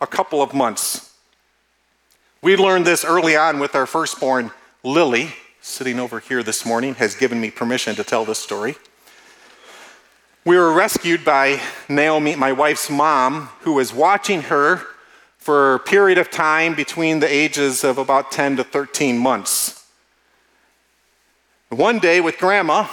a 0.00 0.06
couple 0.06 0.42
of 0.42 0.54
months. 0.54 1.12
We 2.42 2.56
learned 2.56 2.86
this 2.86 3.04
early 3.04 3.34
on 3.34 3.58
with 3.58 3.74
our 3.74 3.86
firstborn, 3.86 4.52
Lily, 4.84 5.34
sitting 5.66 5.98
over 5.98 6.20
here 6.20 6.44
this 6.44 6.64
morning, 6.64 6.94
has 6.94 7.16
given 7.16 7.40
me 7.40 7.50
permission 7.50 7.96
to 7.96 8.04
tell 8.04 8.24
this 8.24 8.38
story. 8.38 8.76
We 10.44 10.56
were 10.56 10.72
rescued 10.72 11.24
by 11.24 11.60
Naomi, 11.88 12.36
my 12.36 12.52
wife's 12.52 12.88
mom, 12.88 13.48
who 13.62 13.72
was 13.72 13.92
watching 13.92 14.42
her 14.42 14.80
for 15.38 15.74
a 15.74 15.80
period 15.80 16.18
of 16.18 16.30
time 16.30 16.76
between 16.76 17.18
the 17.18 17.26
ages 17.26 17.82
of 17.82 17.98
about 17.98 18.30
10 18.30 18.58
to 18.58 18.64
13 18.64 19.18
months. 19.18 19.84
One 21.70 21.98
day 21.98 22.20
with 22.20 22.38
grandma, 22.38 22.86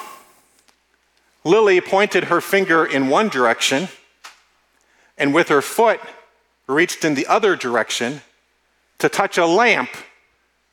Lily 1.44 1.80
pointed 1.80 2.26
her 2.26 2.42
finger 2.42 2.84
in 2.84 3.08
one 3.08 3.30
direction 3.30 3.88
and 5.16 5.32
with 5.32 5.50
her 5.50 5.62
foot 5.62 6.00
reached 6.66 7.06
in 7.06 7.14
the 7.14 7.28
other 7.28 7.56
direction 7.56 8.22
to 8.98 9.10
touch 9.10 9.38
a 9.38 9.46
lamp 9.46 9.92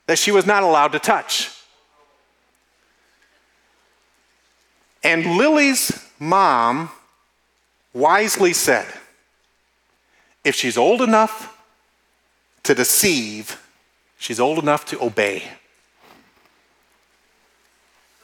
that 0.06 0.18
she 0.18 0.32
was 0.32 0.46
not 0.46 0.62
allowed 0.62 0.92
to 0.92 0.98
touch. 0.98 1.59
And 5.10 5.26
Lily's 5.38 6.08
mom 6.20 6.88
wisely 7.92 8.52
said, 8.52 8.86
if 10.44 10.54
she's 10.54 10.78
old 10.78 11.02
enough 11.02 11.60
to 12.62 12.76
deceive, 12.76 13.60
she's 14.18 14.38
old 14.38 14.60
enough 14.60 14.84
to 14.84 15.02
obey. 15.02 15.42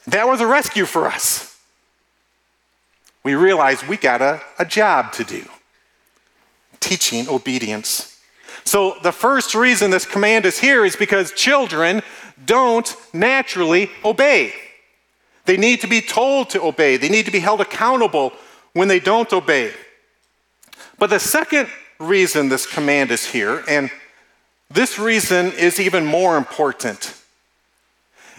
That 0.07 0.29
was 0.29 0.41
a 0.41 0.47
rescue 0.47 0.85
for 0.85 1.09
us. 1.09 1.59
We 3.25 3.35
realized 3.35 3.89
we 3.89 3.97
got 3.97 4.23
a, 4.23 4.41
a 4.61 4.65
job 4.65 5.11
to 5.15 5.25
do 5.25 5.45
teaching 6.79 7.29
obedience. 7.29 8.17
So, 8.63 8.97
the 9.03 9.11
first 9.11 9.57
reason 9.57 9.91
this 9.91 10.07
command 10.07 10.47
is 10.47 10.61
here 10.61 10.85
is 10.85 10.95
because 10.95 11.33
children 11.33 12.03
don't 12.45 12.95
naturally 13.13 13.91
obey. 14.05 14.55
They 15.47 15.57
need 15.57 15.81
to 15.81 15.87
be 15.87 16.01
told 16.01 16.51
to 16.51 16.63
obey, 16.63 16.97
they 16.97 17.09
need 17.09 17.25
to 17.27 17.33
be 17.33 17.39
held 17.39 17.61
accountable 17.61 18.33
when 18.73 18.89
they 18.89 19.01
don't 19.01 19.33
obey. 19.33 19.73
But 20.99 21.11
the 21.11 21.21
second 21.21 21.69
reason 21.99 22.49
this 22.49 22.67
command 22.67 23.11
is 23.11 23.25
here, 23.25 23.63
and 23.69 23.91
this 24.71 24.99
reason 24.99 25.53
is 25.53 25.81
even 25.81 26.05
more 26.05 26.37
important, 26.37 27.15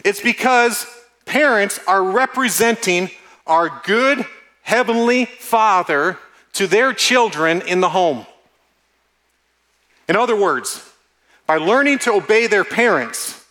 it's 0.03 0.21
because 0.21 0.85
parents 1.25 1.79
are 1.87 2.03
representing 2.03 3.09
our 3.47 3.81
good 3.85 4.25
heavenly 4.61 5.25
Father 5.25 6.19
to 6.53 6.67
their 6.67 6.93
children 6.93 7.61
in 7.61 7.79
the 7.79 7.89
home. 7.89 8.25
In 10.09 10.15
other 10.15 10.35
words, 10.35 10.89
by 11.45 11.57
learning 11.57 11.99
to 11.99 12.13
obey 12.13 12.47
their 12.47 12.65
parents, 12.65 13.45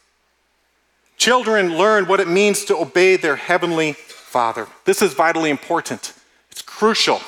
Children 1.16 1.76
learn 1.76 2.06
what 2.06 2.20
it 2.20 2.28
means 2.28 2.64
to 2.66 2.76
obey 2.76 3.16
their 3.16 3.37
heavenly 3.37 3.94
Father. 3.94 4.66
This 4.85 5.00
is 5.00 5.14
vitally 5.14 5.50
important. 5.50 6.12
It's 6.50 6.62
crucial. 6.62 7.20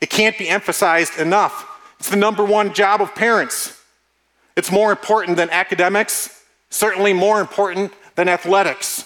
It 0.00 0.10
can't 0.10 0.36
be 0.36 0.48
emphasized 0.48 1.18
enough. 1.18 1.66
It's 2.00 2.10
the 2.10 2.16
number 2.16 2.44
one 2.44 2.74
job 2.74 3.00
of 3.00 3.14
parents. 3.14 3.80
It's 4.56 4.72
more 4.72 4.90
important 4.90 5.36
than 5.36 5.50
academics, 5.50 6.44
certainly 6.70 7.12
more 7.12 7.40
important 7.40 7.92
than 8.16 8.28
athletics. 8.28 9.04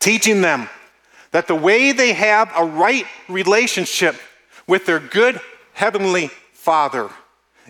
Teaching 0.00 0.40
them 0.40 0.68
that 1.30 1.46
the 1.46 1.54
way 1.54 1.92
they 1.92 2.12
have 2.12 2.50
a 2.56 2.64
right 2.64 3.04
relationship 3.28 4.16
with 4.66 4.86
their 4.86 4.98
good 4.98 5.40
heavenly 5.74 6.28
Father 6.52 7.10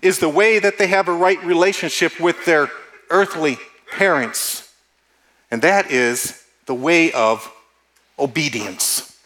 is 0.02 0.18
the 0.18 0.28
way 0.28 0.58
that 0.58 0.78
they 0.78 0.87
have 0.87 1.08
a 1.08 1.12
right 1.12 1.42
relationship 1.44 2.18
with 2.18 2.44
their 2.47 2.70
earthly 3.11 3.58
parents 3.90 4.68
and 5.50 5.62
that 5.62 5.90
is 5.90 6.45
the 6.67 6.75
way 6.75 7.12
of 7.12 7.50
obedience. 8.19 9.19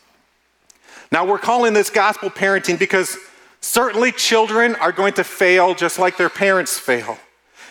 Now, 1.11 1.27
we're 1.27 1.39
calling 1.39 1.75
this 1.75 1.91
gospel 1.91 2.31
parenting 2.31 2.79
because 2.79 3.19
certainly 3.61 4.13
children 4.13 4.75
are 4.77 4.93
going 4.93 5.13
to 5.15 5.25
fail 5.25 5.75
just 5.75 5.99
like 5.99 6.17
their 6.17 6.31
parents 6.31 6.79
fail. 6.79 7.19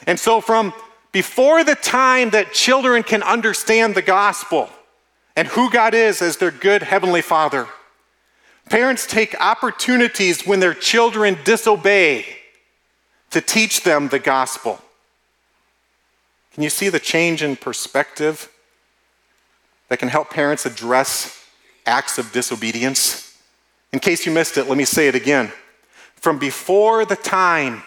And 0.06 0.20
so, 0.20 0.42
from 0.42 0.74
before 1.12 1.64
the 1.64 1.76
time 1.76 2.30
that 2.32 2.54
children 2.54 3.04
can 3.04 3.24
understand 3.24 3.96
the 3.96 4.02
gospel 4.02 4.70
and 5.36 5.48
who 5.48 5.70
God 5.70 5.94
is 5.94 6.22
as 6.22 6.38
their 6.38 6.52
good 6.52 6.84
heavenly 6.84 7.22
Father, 7.22 7.68
parents 8.70 9.08
take 9.08 9.40
opportunities 9.42 10.46
when 10.46 10.60
their 10.60 10.74
children 10.74 11.38
disobey 11.44 12.26
to 13.32 13.42
teach 13.42 13.84
them 13.84 14.10
the 14.10 14.20
gospel. 14.20 14.80
Can 16.54 16.64
you 16.64 16.70
see 16.70 16.90
the 16.90 17.00
change 17.00 17.44
in 17.44 17.56
perspective 17.56 18.52
that 19.88 20.00
can 20.00 20.10
help 20.10 20.30
parents 20.30 20.66
address 20.66 21.46
acts 21.86 22.18
of 22.18 22.32
disobedience? 22.32 23.38
In 23.94 24.00
case 24.00 24.26
you 24.26 24.32
missed 24.32 24.58
it, 24.58 24.68
let 24.68 24.78
me 24.78 24.86
say 24.86 25.08
it 25.08 25.16
again. 25.16 25.52
From 26.16 26.40
before 26.40 27.06
the 27.06 27.16
time 27.16 27.84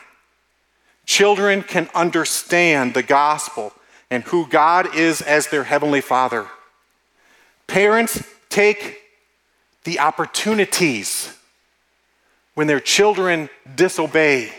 children 1.07 1.63
can 1.63 1.89
understand 1.95 2.95
the 2.95 3.03
gospel 3.03 3.73
and 4.11 4.23
who 4.25 4.47
God 4.49 4.95
is 4.95 5.21
as 5.21 5.49
their 5.49 5.65
heavenly 5.65 6.01
Father, 6.01 6.47
parents 7.67 8.23
take 8.49 9.03
the 9.85 10.01
opportunities 10.01 11.37
when 12.55 12.67
their 12.67 12.81
children 12.81 13.51
disobey 13.77 14.53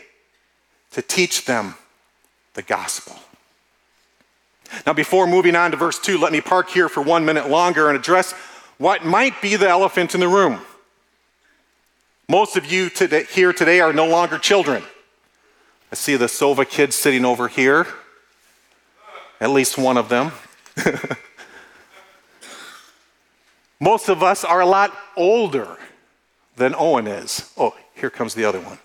to 0.91 1.01
teach 1.01 1.45
them 1.45 1.75
the 2.53 2.61
gospel. 2.61 3.15
Now, 4.85 4.93
before 4.93 5.27
moving 5.27 5.55
on 5.55 5.71
to 5.71 5.77
verse 5.77 5.99
2, 5.99 6.17
let 6.17 6.31
me 6.31 6.41
park 6.41 6.69
here 6.69 6.89
for 6.89 7.01
one 7.01 7.25
minute 7.25 7.49
longer 7.49 7.89
and 7.89 7.97
address 7.97 8.33
what 8.77 9.05
might 9.05 9.41
be 9.41 9.55
the 9.55 9.69
elephant 9.69 10.13
in 10.13 10.19
the 10.19 10.27
room. 10.27 10.61
Most 12.27 12.57
of 12.57 12.71
you 12.71 12.89
today, 12.89 13.25
here 13.25 13.53
today 13.53 13.79
are 13.79 13.93
no 13.93 14.07
longer 14.07 14.37
children. 14.37 14.83
I 15.91 15.95
see 15.95 16.15
the 16.15 16.25
Sova 16.25 16.67
kids 16.67 16.95
sitting 16.95 17.23
over 17.23 17.47
here, 17.47 17.87
at 19.39 19.51
least 19.51 19.77
one 19.77 19.97
of 19.97 20.09
them. 20.09 20.31
Most 23.79 24.09
of 24.09 24.23
us 24.23 24.43
are 24.43 24.61
a 24.61 24.65
lot 24.65 24.95
older 25.15 25.77
than 26.55 26.73
Owen 26.75 27.07
is. 27.07 27.51
Oh, 27.57 27.75
here 27.93 28.09
comes 28.09 28.33
the 28.33 28.45
other 28.45 28.59
one. 28.59 28.79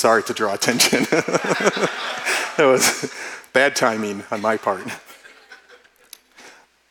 Sorry 0.00 0.22
to 0.22 0.32
draw 0.32 0.54
attention. 0.54 1.00
that 1.10 1.90
was 2.56 3.14
bad 3.52 3.76
timing 3.76 4.24
on 4.30 4.40
my 4.40 4.56
part. 4.56 4.86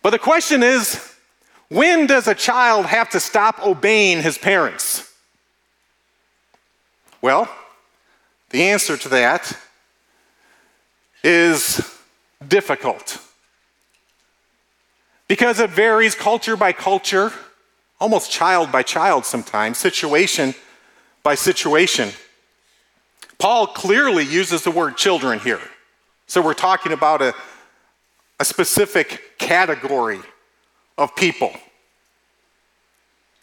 But 0.03 0.11
the 0.11 0.19
question 0.19 0.61
is 0.61 1.11
when 1.69 2.05
does 2.05 2.27
a 2.27 2.35
child 2.35 2.85
have 2.85 3.09
to 3.09 3.19
stop 3.19 3.65
obeying 3.65 4.21
his 4.21 4.37
parents? 4.37 5.11
Well, 7.19 7.49
the 8.51 8.69
answer 8.69 8.95
to 8.95 9.09
that 9.09 9.57
is 11.23 11.81
difficult. 12.47 13.17
Because 15.27 15.59
it 15.59 15.71
varies 15.71 16.13
culture 16.13 16.55
by 16.55 16.73
culture, 16.73 17.33
almost 17.99 18.29
child 18.29 18.71
by 18.71 18.83
child 18.83 19.25
sometimes, 19.25 19.79
situation 19.79 20.53
by 21.23 21.33
situation. 21.33 22.11
Paul 23.39 23.67
clearly 23.67 24.25
uses 24.25 24.63
the 24.63 24.71
word 24.71 24.97
children 24.97 25.39
here. 25.39 25.61
So 26.27 26.41
we're 26.41 26.53
talking 26.53 26.91
about 26.91 27.21
a, 27.21 27.33
a 28.39 28.45
specific 28.45 29.37
category 29.39 30.19
of 30.97 31.15
people. 31.15 31.51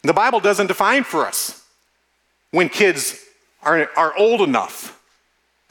The 0.03 0.13
Bible 0.13 0.39
doesn't 0.39 0.67
define 0.67 1.03
for 1.03 1.25
us 1.25 1.65
when 2.51 2.69
kids 2.69 3.19
are, 3.63 3.89
are 3.97 4.15
old 4.17 4.41
enough 4.41 5.03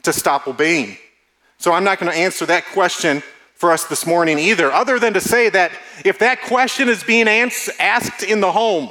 to 0.02 0.12
stop 0.12 0.46
obeying. 0.46 0.98
So 1.58 1.72
I'm 1.72 1.84
not 1.84 1.98
going 1.98 2.12
to 2.12 2.18
answer 2.18 2.44
that 2.46 2.66
question 2.66 3.22
for 3.54 3.72
us 3.72 3.84
this 3.84 4.04
morning 4.04 4.38
either, 4.38 4.70
other 4.70 4.98
than 4.98 5.14
to 5.14 5.20
say 5.20 5.48
that 5.48 5.72
if 6.04 6.18
that 6.18 6.42
question 6.42 6.88
is 6.88 7.02
being 7.02 7.26
asked 7.28 8.22
in 8.22 8.40
the 8.40 8.52
home, 8.52 8.90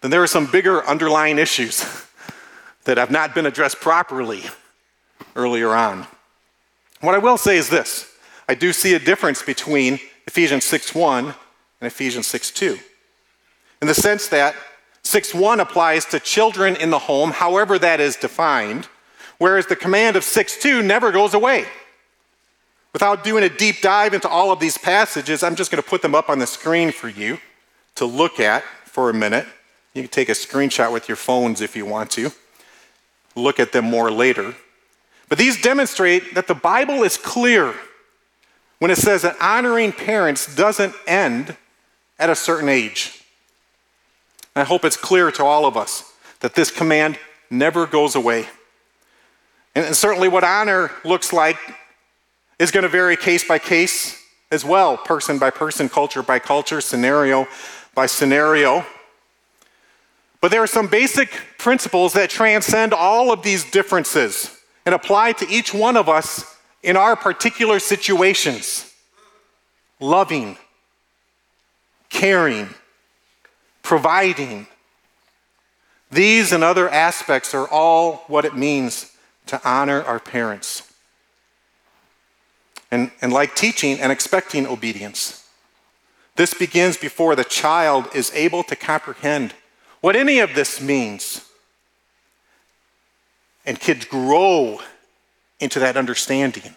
then 0.00 0.10
there 0.10 0.22
are 0.22 0.26
some 0.26 0.50
bigger 0.50 0.84
underlying 0.84 1.38
issues 1.38 1.84
that 2.84 2.98
have 2.98 3.10
not 3.10 3.34
been 3.34 3.46
addressed 3.46 3.80
properly 3.80 4.42
earlier 5.36 5.70
on. 5.70 6.06
What 7.00 7.14
I 7.14 7.18
will 7.18 7.38
say 7.38 7.56
is 7.56 7.68
this 7.68 8.10
I 8.48 8.54
do 8.54 8.72
see 8.72 8.94
a 8.94 8.98
difference 8.98 9.42
between 9.42 10.00
Ephesians 10.26 10.64
6:1 10.64 11.34
and 11.80 11.86
Ephesians 11.86 12.26
6:2. 12.26 12.78
In 13.80 13.88
the 13.88 13.94
sense 13.94 14.28
that 14.28 14.54
6:1 15.02 15.60
applies 15.60 16.04
to 16.06 16.20
children 16.20 16.76
in 16.76 16.90
the 16.90 17.00
home, 17.00 17.32
however 17.32 17.78
that 17.78 18.00
is 18.00 18.16
defined, 18.16 18.88
whereas 19.38 19.66
the 19.66 19.76
command 19.76 20.16
of 20.16 20.24
6:2 20.24 20.82
never 20.82 21.10
goes 21.10 21.34
away. 21.34 21.66
Without 22.92 23.24
doing 23.24 23.42
a 23.42 23.48
deep 23.48 23.82
dive 23.82 24.14
into 24.14 24.28
all 24.28 24.52
of 24.52 24.60
these 24.60 24.78
passages, 24.78 25.42
I'm 25.42 25.56
just 25.56 25.70
going 25.70 25.82
to 25.82 25.88
put 25.88 26.00
them 26.00 26.14
up 26.14 26.30
on 26.30 26.38
the 26.38 26.46
screen 26.46 26.92
for 26.92 27.08
you 27.08 27.40
to 27.96 28.04
look 28.04 28.38
at 28.38 28.62
for 28.86 29.10
a 29.10 29.14
minute. 29.14 29.46
You 29.94 30.02
can 30.02 30.10
take 30.10 30.28
a 30.28 30.32
screenshot 30.32 30.92
with 30.92 31.08
your 31.08 31.16
phones 31.16 31.60
if 31.60 31.74
you 31.74 31.84
want 31.84 32.10
to. 32.12 32.32
Look 33.34 33.58
at 33.58 33.72
them 33.72 33.84
more 33.84 34.10
later. 34.10 34.54
But 35.28 35.38
these 35.38 35.60
demonstrate 35.60 36.34
that 36.34 36.46
the 36.46 36.54
Bible 36.54 37.02
is 37.02 37.16
clear 37.16 37.74
when 38.78 38.90
it 38.90 38.98
says 38.98 39.22
that 39.22 39.36
honoring 39.40 39.92
parents 39.92 40.54
doesn't 40.54 40.94
end 41.06 41.56
at 42.18 42.30
a 42.30 42.34
certain 42.34 42.68
age. 42.68 43.22
I 44.54 44.64
hope 44.64 44.84
it's 44.84 44.96
clear 44.96 45.30
to 45.32 45.44
all 45.44 45.66
of 45.66 45.76
us 45.76 46.12
that 46.40 46.54
this 46.54 46.70
command 46.70 47.18
never 47.50 47.86
goes 47.86 48.14
away. 48.14 48.46
And 49.74 49.96
certainly, 49.96 50.28
what 50.28 50.44
honor 50.44 50.92
looks 51.04 51.32
like 51.32 51.58
is 52.58 52.70
going 52.70 52.82
to 52.82 52.88
vary 52.88 53.16
case 53.16 53.42
by 53.42 53.58
case 53.58 54.22
as 54.52 54.64
well, 54.64 54.96
person 54.96 55.38
by 55.38 55.50
person, 55.50 55.88
culture 55.88 56.22
by 56.22 56.38
culture, 56.38 56.80
scenario 56.80 57.48
by 57.94 58.06
scenario. 58.06 58.84
But 60.44 60.50
there 60.50 60.62
are 60.62 60.66
some 60.66 60.88
basic 60.88 61.30
principles 61.56 62.12
that 62.12 62.28
transcend 62.28 62.92
all 62.92 63.32
of 63.32 63.42
these 63.42 63.64
differences 63.70 64.60
and 64.84 64.94
apply 64.94 65.32
to 65.32 65.48
each 65.48 65.72
one 65.72 65.96
of 65.96 66.06
us 66.06 66.58
in 66.82 66.98
our 66.98 67.16
particular 67.16 67.78
situations 67.78 68.92
loving, 70.00 70.58
caring, 72.10 72.68
providing. 73.82 74.66
These 76.10 76.52
and 76.52 76.62
other 76.62 76.90
aspects 76.90 77.54
are 77.54 77.66
all 77.66 78.24
what 78.26 78.44
it 78.44 78.54
means 78.54 79.12
to 79.46 79.58
honor 79.66 80.02
our 80.02 80.20
parents. 80.20 80.92
And, 82.90 83.10
and 83.22 83.32
like 83.32 83.56
teaching 83.56 83.98
and 83.98 84.12
expecting 84.12 84.66
obedience, 84.66 85.48
this 86.36 86.52
begins 86.52 86.98
before 86.98 87.34
the 87.34 87.44
child 87.44 88.10
is 88.14 88.30
able 88.34 88.62
to 88.64 88.76
comprehend 88.76 89.54
what 90.04 90.16
any 90.16 90.40
of 90.40 90.54
this 90.54 90.82
means. 90.82 91.40
And 93.64 93.80
kids 93.80 94.04
grow 94.04 94.78
into 95.60 95.78
that 95.78 95.96
understanding 95.96 96.74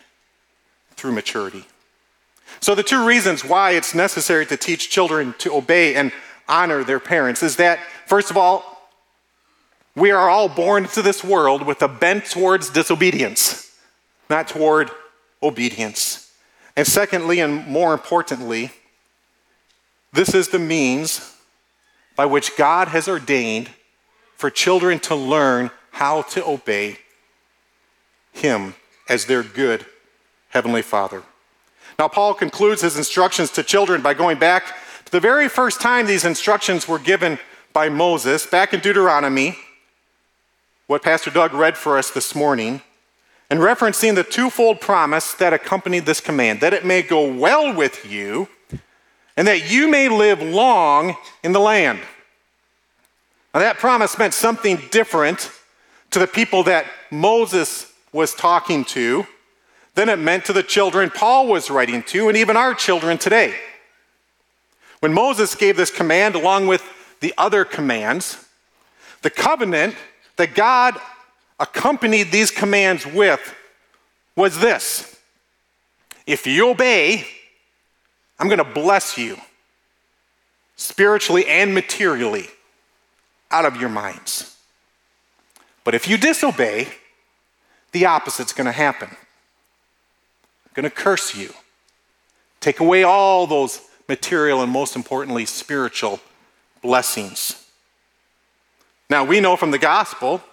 through 0.95 1.11
maturity. 1.11 1.65
So, 2.61 2.73
the 2.73 2.83
two 2.83 3.05
reasons 3.05 3.43
why 3.43 3.71
it's 3.71 3.93
necessary 3.93 4.45
to 4.45 4.55
teach 4.55 4.89
children 4.89 5.35
to 5.39 5.53
obey 5.53 5.95
and 5.95 6.13
honor 6.47 6.85
their 6.85 7.01
parents 7.01 7.43
is 7.43 7.57
that, 7.57 7.79
first 8.05 8.31
of 8.31 8.37
all, 8.37 8.89
we 9.93 10.09
are 10.11 10.29
all 10.29 10.47
born 10.47 10.85
into 10.85 11.01
this 11.01 11.21
world 11.21 11.63
with 11.63 11.81
a 11.81 11.89
bent 11.89 12.27
towards 12.27 12.69
disobedience, 12.69 13.77
not 14.29 14.47
toward 14.47 14.89
obedience. 15.43 16.31
And 16.77 16.87
secondly, 16.87 17.41
and 17.41 17.67
more 17.67 17.91
importantly, 17.91 18.71
this 20.13 20.33
is 20.33 20.47
the 20.47 20.59
means 20.59 21.36
by 22.17 22.25
which 22.25 22.57
God 22.57 22.89
has 22.89 23.07
ordained 23.07 23.69
for 24.35 24.49
children 24.49 24.99
to 24.99 25.15
learn 25.15 25.71
how 25.91 26.23
to 26.23 26.45
obey 26.45 26.97
Him 28.33 28.75
as 29.07 29.25
their 29.25 29.43
good 29.43 29.85
Heavenly 30.49 30.81
Father. 30.81 31.23
Now, 31.97 32.07
Paul 32.07 32.33
concludes 32.33 32.81
his 32.81 32.97
instructions 32.97 33.49
to 33.51 33.63
children 33.63 34.01
by 34.01 34.13
going 34.13 34.37
back 34.37 34.75
to 35.05 35.11
the 35.11 35.19
very 35.19 35.47
first 35.47 35.81
time 35.81 36.05
these 36.05 36.25
instructions 36.25 36.87
were 36.87 36.99
given 36.99 37.39
by 37.73 37.89
Moses, 37.89 38.45
back 38.45 38.73
in 38.73 38.79
Deuteronomy, 38.79 39.57
what 40.87 41.03
Pastor 41.03 41.31
Doug 41.31 41.53
read 41.53 41.77
for 41.77 41.97
us 41.97 42.11
this 42.11 42.35
morning, 42.35 42.81
and 43.49 43.59
referencing 43.59 44.15
the 44.15 44.23
twofold 44.23 44.81
promise 44.81 45.33
that 45.33 45.53
accompanied 45.53 46.05
this 46.05 46.21
command 46.21 46.61
that 46.61 46.73
it 46.73 46.85
may 46.85 47.01
go 47.01 47.31
well 47.31 47.73
with 47.73 48.05
you 48.05 48.47
and 49.37 49.47
that 49.47 49.71
you 49.71 49.87
may 49.87 50.09
live 50.09 50.41
long 50.41 51.15
in 51.43 51.53
the 51.53 51.59
land. 51.59 51.99
Now, 53.53 53.61
that 53.61 53.77
promise 53.77 54.17
meant 54.17 54.33
something 54.33 54.81
different 54.91 55.51
to 56.11 56.19
the 56.19 56.27
people 56.27 56.63
that 56.63 56.87
Moses 57.11 57.93
was 58.11 58.33
talking 58.33 58.83
to 58.85 59.25
than 59.93 60.09
it 60.09 60.19
meant 60.19 60.45
to 60.45 60.53
the 60.53 60.63
children 60.63 61.09
Paul 61.09 61.47
was 61.47 61.69
writing 61.69 62.03
to, 62.03 62.27
and 62.27 62.37
even 62.37 62.57
our 62.57 62.73
children 62.73 63.17
today. 63.17 63.55
When 64.99 65.13
Moses 65.13 65.53
gave 65.55 65.77
this 65.77 65.91
command 65.91 66.35
along 66.35 66.67
with 66.67 66.83
the 67.19 67.33
other 67.37 67.63
commands, 67.63 68.45
the 69.21 69.29
covenant 69.29 69.95
that 70.37 70.55
God 70.55 70.95
accompanied 71.59 72.31
these 72.31 72.51
commands 72.51 73.05
with 73.05 73.55
was 74.35 74.59
this 74.59 75.19
If 76.25 76.47
you 76.47 76.69
obey, 76.69 77.27
I'm 78.39 78.47
going 78.47 78.59
to 78.59 78.63
bless 78.63 79.17
you 79.17 79.37
spiritually 80.75 81.45
and 81.47 81.73
materially 81.73 82.47
out 83.49 83.65
of 83.65 83.77
your 83.77 83.89
minds. 83.89 84.57
But 85.83 85.95
if 85.95 86.07
you 86.07 86.17
disobey, 86.17 86.87
the 87.91 88.05
opposite's 88.05 88.53
going 88.53 88.65
to 88.65 88.71
happen 88.71 89.09
I'm 89.09 90.71
going 90.73 90.83
to 90.83 90.95
curse 90.95 91.35
you. 91.35 91.53
Take 92.59 92.79
away 92.79 93.03
all 93.03 93.47
those 93.47 93.81
material 94.07 94.61
and, 94.61 94.71
most 94.71 94.95
importantly, 94.95 95.45
spiritual 95.45 96.19
blessings. 96.81 97.65
Now, 99.09 99.23
we 99.23 99.39
know 99.39 99.55
from 99.55 99.71
the 99.71 99.79
gospel 99.79 100.43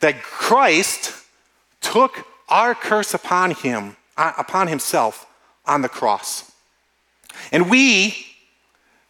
that 0.00 0.22
Christ 0.22 1.14
took 1.80 2.26
our 2.48 2.74
curse 2.74 3.14
upon 3.14 3.52
him, 3.52 3.96
uh, 4.16 4.32
upon 4.38 4.68
himself 4.68 5.26
on 5.66 5.82
the 5.82 5.88
cross. 5.88 6.47
And 7.52 7.70
we 7.70 8.16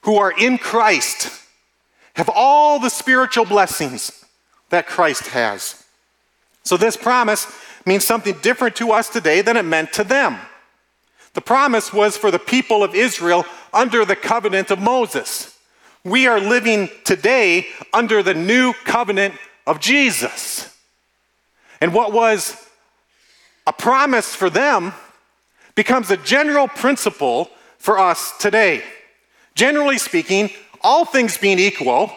who 0.03 0.17
are 0.17 0.33
in 0.33 0.59
Christ 0.59 1.31
have 2.15 2.31
all 2.35 2.79
the 2.79 2.91
spiritual 2.91 3.45
blessings 3.45 4.25
that 4.71 4.87
Christ 4.87 5.29
has. 5.29 5.85
So, 6.65 6.77
this 6.77 6.97
promise 6.97 7.47
means 7.87 8.05
something 8.05 8.37
different 8.43 8.77
to 8.77 8.93
us 8.93 9.09
today 9.09 9.41
than 9.41 9.57
it 9.57 9.65
meant 9.65 9.93
to 9.95 10.05
them. 10.05 10.39
The 11.35 11.41
promise 11.41 11.93
was 11.93 12.17
for 12.17 12.31
the 12.31 12.39
people 12.39 12.83
of 12.83 12.95
Israel 12.95 13.45
under 13.73 14.05
the 14.05 14.17
covenant 14.17 14.71
of 14.71 14.79
Moses. 14.81 15.59
We 16.05 16.27
are 16.27 16.41
living 16.41 16.89
today 17.05 17.67
under 17.93 18.23
the 18.23 18.35
new 18.35 18.73
covenant 18.85 19.35
of 19.67 19.81
Jesus. 19.81 20.75
And 21.81 21.95
what 21.95 22.13
was 22.13 22.67
a 23.67 23.73
promise 23.73 24.35
for 24.35 24.51
them 24.51 24.93
becomes 25.75 26.11
a 26.11 26.17
general 26.17 26.67
principle 26.67 27.51
for 27.79 27.99
us 27.99 28.37
today. 28.39 28.83
Generally 29.55 29.99
speaking, 29.99 30.51
all 30.83 31.05
things 31.05 31.39
being 31.39 31.59
equal, 31.59 32.13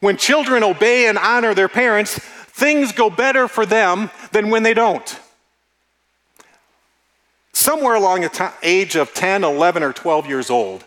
when 0.00 0.16
children 0.16 0.62
obey 0.62 1.06
and 1.06 1.16
honor 1.16 1.54
their 1.54 1.68
parents, 1.68 2.18
things 2.18 2.92
go 2.92 3.08
better 3.08 3.48
for 3.48 3.64
them 3.64 4.10
than 4.32 4.50
when 4.50 4.62
they 4.62 4.74
don't. 4.74 5.18
Somewhere 7.52 7.94
along 7.94 8.22
the 8.22 8.28
t- 8.28 8.44
age 8.62 8.96
of 8.96 9.14
10, 9.14 9.44
11, 9.44 9.82
or 9.82 9.92
12 9.92 10.26
years 10.26 10.50
old, 10.50 10.84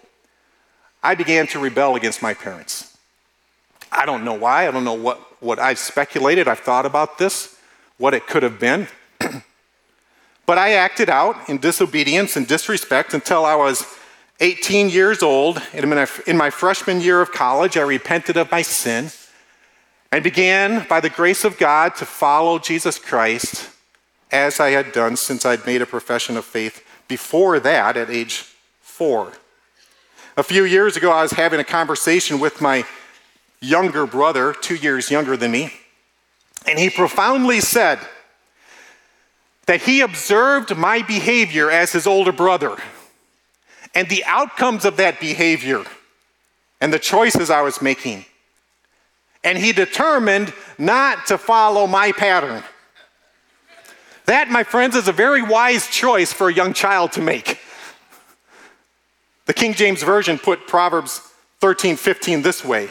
I 1.02 1.16
began 1.16 1.48
to 1.48 1.60
rebel 1.60 1.96
against 1.96 2.22
my 2.22 2.34
parents. 2.34 2.98
I 3.92 4.06
don't 4.06 4.26
know 4.26 4.34
why. 4.34 4.68
I 4.68 4.72
don't 4.72 4.84
know 4.84 4.94
what, 4.94 5.20
what 5.42 5.60
I've 5.60 5.80
speculated. 5.80 6.48
I've 6.48 6.60
thought 6.60 6.86
about 6.86 7.18
this, 7.18 7.58
what 7.98 8.14
it 8.14 8.28
could 8.28 8.44
have 8.44 8.60
been. 8.60 8.88
but 10.46 10.58
I 10.58 10.74
acted 10.74 11.10
out 11.10 11.48
in 11.48 11.60
disobedience 11.60 12.36
and 12.36 12.48
disrespect 12.48 13.14
until 13.14 13.46
I 13.46 13.56
was 13.56 13.86
18 14.40 14.90
years 14.90 15.24
old. 15.24 15.62
In 15.74 16.38
my 16.38 16.50
freshman 16.50 17.02
year 17.02 17.22
of 17.22 17.32
college, 17.32 17.78
I 17.78 17.82
repented 17.82 18.38
of 18.38 18.52
my 18.52 18.62
sin 18.62 19.12
and 20.12 20.24
began, 20.24 20.86
by 20.88 21.00
the 21.00 21.10
grace 21.10 21.44
of 21.44 21.58
God, 21.58 21.96
to 21.96 22.06
follow 22.06 22.60
Jesus 22.60 23.00
Christ 23.00 23.70
as 24.32 24.60
I 24.60 24.72
had 24.72 24.92
done 24.92 25.16
since 25.16 25.46
I'd 25.46 25.66
made 25.66 25.82
a 25.82 25.86
profession 25.86 26.36
of 26.38 26.46
faith 26.46 26.84
before 27.08 27.60
that 27.60 27.96
at 27.96 28.10
age 28.10 28.46
four. 28.82 29.34
A 30.38 30.44
few 30.44 30.66
years 30.66 30.98
ago, 30.98 31.12
I 31.12 31.22
was 31.22 31.32
having 31.32 31.60
a 31.60 31.66
conversation 31.66 32.40
with 32.40 32.62
my 32.62 32.84
younger 33.62 34.06
brother, 34.06 34.54
two 34.54 34.76
years 34.76 35.10
younger 35.10 35.38
than 35.38 35.52
me, 35.52 35.72
and 36.68 36.78
he 36.78 36.90
profoundly 36.90 37.62
said 37.62 38.00
that 39.66 39.84
he 39.84 40.02
observed 40.02 40.76
my 40.76 41.02
behavior 41.02 41.72
as 41.72 41.94
his 41.94 42.06
older 42.06 42.32
brother 42.32 42.78
and 43.96 44.10
the 44.10 44.24
outcomes 44.26 44.84
of 44.86 44.98
that 44.98 45.20
behavior 45.20 45.84
and 46.82 46.94
the 46.94 47.00
choices 47.00 47.50
I 47.50 47.62
was 47.62 47.82
making. 47.82 48.26
And 49.44 49.58
he 49.58 49.72
determined 49.72 50.54
not 50.78 51.28
to 51.28 51.38
follow 51.38 51.88
my 51.88 52.12
pattern. 52.12 52.64
That, 54.26 54.50
my 54.50 54.64
friends, 54.64 54.96
is 54.96 55.08
a 55.08 55.14
very 55.14 55.42
wise 55.42 55.88
choice 55.88 56.34
for 56.34 56.50
a 56.50 56.54
young 56.54 56.74
child 56.74 57.14
to 57.14 57.22
make. 57.22 57.60
The 59.46 59.54
King 59.54 59.74
James 59.74 60.04
Version 60.04 60.38
put 60.38 60.68
Proverbs 60.68 61.22
13 61.62 61.96
15 61.96 62.42
this 62.42 62.66
way 62.66 62.90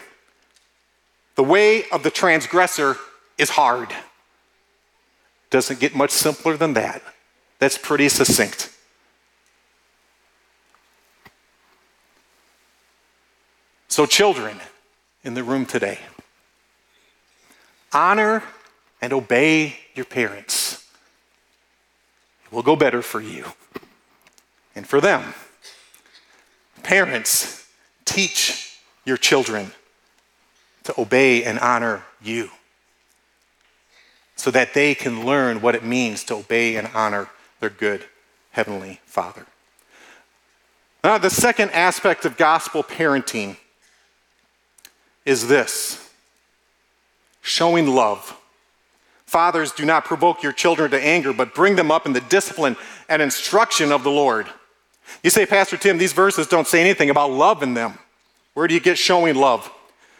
The 1.34 1.44
way 1.44 1.88
of 1.90 2.02
the 2.02 2.10
transgressor 2.10 2.96
is 3.36 3.50
hard. 3.50 3.92
Doesn't 5.50 5.80
get 5.80 5.94
much 5.94 6.10
simpler 6.10 6.56
than 6.56 6.74
that. 6.74 7.02
That's 7.58 7.78
pretty 7.78 8.08
succinct. 8.08 8.73
So, 13.94 14.06
children 14.06 14.58
in 15.22 15.34
the 15.34 15.44
room 15.44 15.66
today, 15.66 16.00
honor 17.92 18.42
and 19.00 19.12
obey 19.12 19.76
your 19.94 20.04
parents. 20.04 20.84
It 22.44 22.50
will 22.52 22.64
go 22.64 22.74
better 22.74 23.02
for 23.02 23.20
you 23.20 23.44
and 24.74 24.84
for 24.84 25.00
them. 25.00 25.34
Parents, 26.82 27.68
teach 28.04 28.80
your 29.04 29.16
children 29.16 29.70
to 30.82 31.00
obey 31.00 31.44
and 31.44 31.60
honor 31.60 32.02
you 32.20 32.50
so 34.34 34.50
that 34.50 34.74
they 34.74 34.96
can 34.96 35.24
learn 35.24 35.60
what 35.60 35.76
it 35.76 35.84
means 35.84 36.24
to 36.24 36.34
obey 36.34 36.74
and 36.74 36.88
honor 36.94 37.28
their 37.60 37.70
good 37.70 38.06
Heavenly 38.50 38.98
Father. 39.04 39.46
Now, 41.04 41.16
the 41.16 41.30
second 41.30 41.70
aspect 41.70 42.24
of 42.24 42.36
gospel 42.36 42.82
parenting 42.82 43.56
is 45.24 45.48
this 45.48 46.00
showing 47.42 47.86
love. 47.86 48.36
Fathers, 49.26 49.72
do 49.72 49.84
not 49.84 50.04
provoke 50.04 50.42
your 50.42 50.52
children 50.52 50.90
to 50.92 51.00
anger, 51.02 51.32
but 51.32 51.54
bring 51.54 51.76
them 51.76 51.90
up 51.90 52.06
in 52.06 52.12
the 52.12 52.20
discipline 52.22 52.76
and 53.08 53.20
instruction 53.20 53.90
of 53.92 54.02
the 54.04 54.10
Lord. 54.10 54.46
You 55.22 55.30
say, 55.30 55.44
Pastor 55.44 55.76
Tim, 55.76 55.98
these 55.98 56.12
verses 56.12 56.46
don't 56.46 56.66
say 56.66 56.80
anything 56.80 57.10
about 57.10 57.30
love 57.30 57.62
in 57.62 57.74
them. 57.74 57.98
Where 58.54 58.68
do 58.68 58.74
you 58.74 58.80
get 58.80 58.96
showing 58.96 59.34
love? 59.34 59.70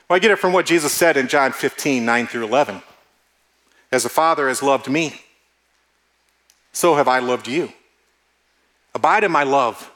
Well, 0.09 0.17
I 0.17 0.19
get 0.19 0.33
it 0.33 0.39
from 0.39 0.53
what 0.53 0.67
Jesus 0.67 0.93
said 0.93 1.17
in 1.17 1.29
John 1.29 1.53
15, 1.53 2.05
9 2.05 2.27
through 2.27 2.45
11. 2.45 2.83
As 3.93 4.03
the 4.03 4.09
Father 4.09 4.49
has 4.49 4.63
loved 4.63 4.91
me, 4.91 5.23
so 6.73 6.97
have 6.97 7.09
I 7.09 7.21
loved 7.21 7.47
you. 7.47 7.73
Abide 8.95 9.25
in 9.25 9.33
my 9.33 9.45
love. 9.45 9.91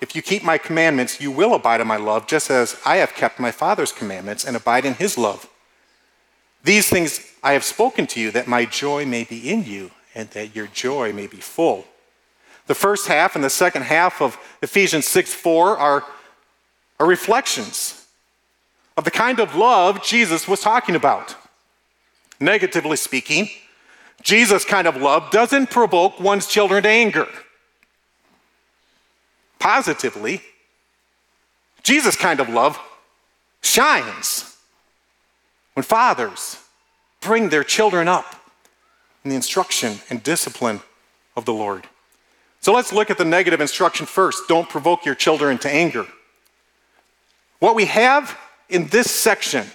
If 0.00 0.14
you 0.14 0.22
keep 0.22 0.42
my 0.42 0.58
commandments, 0.58 1.20
you 1.20 1.30
will 1.30 1.54
abide 1.54 1.80
in 1.80 1.86
my 1.86 1.96
love, 1.96 2.26
just 2.26 2.50
as 2.50 2.78
I 2.84 2.96
have 2.96 3.14
kept 3.14 3.40
my 3.40 3.50
Father's 3.50 3.92
commandments 3.92 4.44
and 4.44 4.56
abide 4.56 4.84
in 4.84 4.94
his 4.94 5.16
love. 5.16 5.48
These 6.62 6.88
things 6.88 7.32
I 7.42 7.52
have 7.52 7.64
spoken 7.64 8.06
to 8.08 8.20
you, 8.20 8.30
that 8.32 8.46
my 8.46 8.66
joy 8.66 9.06
may 9.06 9.24
be 9.24 9.50
in 9.50 9.64
you, 9.64 9.92
and 10.14 10.28
that 10.30 10.54
your 10.54 10.66
joy 10.66 11.12
may 11.12 11.26
be 11.26 11.38
full. 11.38 11.86
The 12.66 12.74
first 12.74 13.06
half 13.06 13.36
and 13.36 13.44
the 13.44 13.50
second 13.50 13.82
half 13.82 14.20
of 14.20 14.36
Ephesians 14.60 15.06
6 15.06 15.32
4 15.32 15.78
are, 15.78 16.04
are 16.98 17.06
reflections 17.06 18.06
of 18.96 19.04
the 19.04 19.10
kind 19.10 19.38
of 19.40 19.54
love 19.54 20.02
Jesus 20.02 20.48
was 20.48 20.60
talking 20.60 20.96
about. 20.96 21.36
Negatively 22.40 22.96
speaking, 22.96 23.48
Jesus' 24.22 24.64
kind 24.64 24.86
of 24.86 24.96
love 24.96 25.30
doesn't 25.30 25.70
provoke 25.70 26.18
one's 26.18 26.46
children 26.46 26.82
to 26.82 26.88
anger 26.88 27.28
positively, 29.66 30.40
Jesus 31.82 32.14
kind 32.14 32.38
of 32.38 32.48
love 32.48 32.78
shines 33.62 34.56
when 35.74 35.82
fathers 35.82 36.62
bring 37.20 37.48
their 37.48 37.64
children 37.64 38.06
up 38.06 38.36
in 39.24 39.30
the 39.30 39.34
instruction 39.34 39.98
and 40.08 40.22
discipline 40.22 40.82
of 41.36 41.46
the 41.46 41.52
Lord. 41.52 41.82
So 42.60 42.72
let's 42.72 42.92
look 42.92 43.10
at 43.10 43.18
the 43.18 43.24
negative 43.24 43.60
instruction 43.60 44.06
first. 44.06 44.46
Don't 44.46 44.68
provoke 44.68 45.04
your 45.04 45.16
children 45.16 45.58
to 45.58 45.68
anger. 45.68 46.06
What 47.58 47.74
we 47.74 47.86
have 47.86 48.38
in 48.68 48.86
this 48.86 49.10
section, 49.10 49.66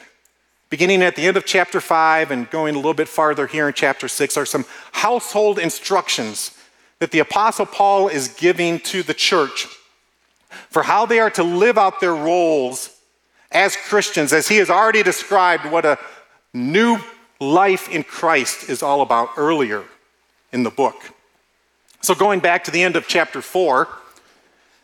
beginning 0.69 1.03
at 1.03 1.17
the 1.17 1.27
end 1.27 1.35
of 1.35 1.43
chapter 1.43 1.81
5 1.81 2.31
and 2.31 2.49
going 2.49 2.75
a 2.75 2.77
little 2.77 2.93
bit 2.93 3.09
farther 3.09 3.45
here 3.45 3.67
in 3.67 3.73
chapter 3.73 4.07
6, 4.07 4.37
are 4.37 4.45
some 4.45 4.63
household 4.93 5.59
instructions 5.59 6.57
that 6.99 7.11
the 7.11 7.19
Apostle 7.19 7.65
Paul 7.65 8.07
is 8.07 8.29
giving 8.29 8.79
to 8.79 9.03
the 9.03 9.13
church 9.13 9.67
for 10.69 10.83
how 10.83 11.05
they 11.05 11.19
are 11.19 11.29
to 11.31 11.43
live 11.43 11.77
out 11.77 11.99
their 11.99 12.15
roles 12.15 12.95
as 13.51 13.75
Christians, 13.75 14.31
as 14.33 14.47
he 14.47 14.57
has 14.57 14.69
already 14.69 15.03
described 15.03 15.65
what 15.65 15.85
a 15.85 15.97
new 16.53 16.97
life 17.39 17.89
in 17.89 18.03
Christ 18.03 18.69
is 18.69 18.83
all 18.83 19.01
about 19.01 19.29
earlier 19.37 19.83
in 20.51 20.63
the 20.63 20.69
book. 20.69 20.95
So, 22.01 22.15
going 22.15 22.39
back 22.39 22.63
to 22.65 22.71
the 22.71 22.81
end 22.81 22.95
of 22.95 23.07
chapter 23.07 23.41
4, 23.41 23.87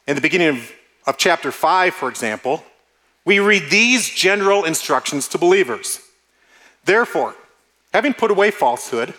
and 0.07 0.17
the 0.17 0.21
beginning 0.21 0.49
of, 0.49 0.71
of 1.05 1.17
chapter 1.17 1.51
5, 1.51 1.93
for 1.93 2.09
example, 2.09 2.63
we 3.25 3.39
read 3.39 3.69
these 3.69 4.09
general 4.09 4.63
instructions 4.63 5.27
to 5.29 5.37
believers. 5.37 5.99
Therefore, 6.85 7.35
having 7.93 8.13
put 8.13 8.31
away 8.31 8.51
falsehood, 8.51 9.13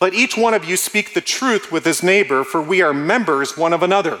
let 0.00 0.12
each 0.12 0.36
one 0.36 0.52
of 0.52 0.64
you 0.64 0.76
speak 0.76 1.14
the 1.14 1.22
truth 1.22 1.72
with 1.72 1.84
his 1.84 2.02
neighbor, 2.02 2.44
for 2.44 2.60
we 2.60 2.82
are 2.82 2.92
members 2.92 3.56
one 3.56 3.72
of 3.72 3.82
another. 3.82 4.20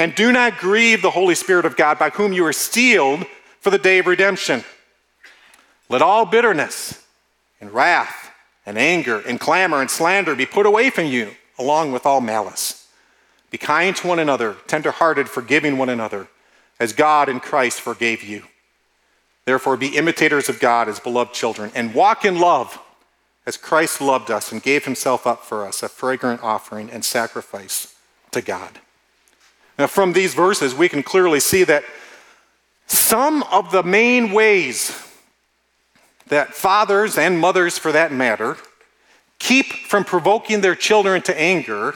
And 0.00 0.14
do 0.14 0.32
not 0.32 0.56
grieve 0.56 1.02
the 1.02 1.10
Holy 1.10 1.34
Spirit 1.34 1.66
of 1.66 1.76
God, 1.76 1.98
by 1.98 2.08
whom 2.08 2.32
you 2.32 2.46
are 2.46 2.54
sealed 2.54 3.26
for 3.60 3.68
the 3.68 3.76
day 3.76 3.98
of 3.98 4.06
redemption. 4.06 4.64
Let 5.90 6.00
all 6.00 6.24
bitterness 6.24 7.06
and 7.60 7.70
wrath 7.70 8.30
and 8.64 8.78
anger 8.78 9.20
and 9.20 9.38
clamor 9.38 9.82
and 9.82 9.90
slander 9.90 10.34
be 10.34 10.46
put 10.46 10.64
away 10.64 10.88
from 10.88 11.04
you, 11.04 11.32
along 11.58 11.92
with 11.92 12.06
all 12.06 12.22
malice. 12.22 12.88
Be 13.50 13.58
kind 13.58 13.94
to 13.96 14.06
one 14.06 14.18
another, 14.18 14.56
tenderhearted, 14.66 15.28
forgiving 15.28 15.76
one 15.76 15.90
another, 15.90 16.28
as 16.78 16.94
God 16.94 17.28
in 17.28 17.38
Christ 17.38 17.82
forgave 17.82 18.22
you. 18.22 18.44
Therefore, 19.44 19.76
be 19.76 19.98
imitators 19.98 20.48
of 20.48 20.60
God 20.60 20.88
as 20.88 20.98
beloved 20.98 21.34
children, 21.34 21.72
and 21.74 21.92
walk 21.92 22.24
in 22.24 22.40
love 22.40 22.78
as 23.44 23.58
Christ 23.58 24.00
loved 24.00 24.30
us 24.30 24.50
and 24.50 24.62
gave 24.62 24.86
himself 24.86 25.26
up 25.26 25.44
for 25.44 25.66
us, 25.66 25.82
a 25.82 25.90
fragrant 25.90 26.42
offering 26.42 26.90
and 26.90 27.04
sacrifice 27.04 27.94
to 28.30 28.40
God. 28.40 28.78
Now, 29.80 29.86
from 29.86 30.12
these 30.12 30.34
verses, 30.34 30.74
we 30.74 30.90
can 30.90 31.02
clearly 31.02 31.40
see 31.40 31.64
that 31.64 31.84
some 32.86 33.42
of 33.44 33.72
the 33.72 33.82
main 33.82 34.30
ways 34.30 34.90
that 36.26 36.52
fathers 36.52 37.16
and 37.16 37.38
mothers, 37.38 37.78
for 37.78 37.90
that 37.90 38.12
matter, 38.12 38.58
keep 39.38 39.72
from 39.72 40.04
provoking 40.04 40.60
their 40.60 40.74
children 40.74 41.22
to 41.22 41.40
anger 41.40 41.94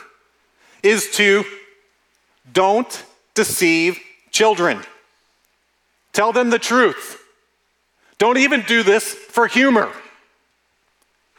is 0.83 1.11
to 1.16 1.44
don't 2.55 3.05
deceive 3.35 4.01
children. 4.31 4.81
Tell 6.14 6.33
them 6.33 6.49
the 6.49 6.59
truth. 6.59 7.23
Don't 8.16 8.38
even 8.38 8.62
do 8.62 8.83
this 8.83 9.12
for 9.12 9.47
humor. 9.47 9.92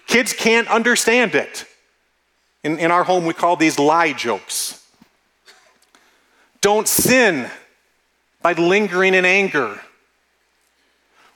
Kids 0.05 0.31
can't 0.31 0.67
understand 0.67 1.34
it. 1.34 1.65
In, 2.63 2.77
in 2.77 2.91
our 2.91 3.03
home, 3.03 3.25
we 3.25 3.34
call 3.34 3.55
these 3.55 3.79
lie 3.79 4.13
jokes. 4.13 4.85
Don't 6.65 6.88
sin 6.88 7.47
by 8.41 8.54
lingering 8.54 9.13
in 9.13 9.23
anger. 9.23 9.80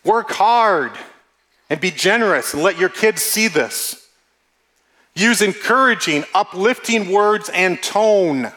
Work 0.04 0.32
hard 0.32 0.94
and 1.70 1.80
be 1.80 1.92
generous 1.92 2.56
and 2.56 2.64
let 2.64 2.80
your 2.80 2.90
kids 2.90 3.22
see 3.22 3.48
this. 3.48 4.10
Use 5.14 5.44
encouraging, 5.44 6.24
uplifting 6.34 7.12
words 7.12 7.48
and 7.54 7.80
tone 7.84 8.52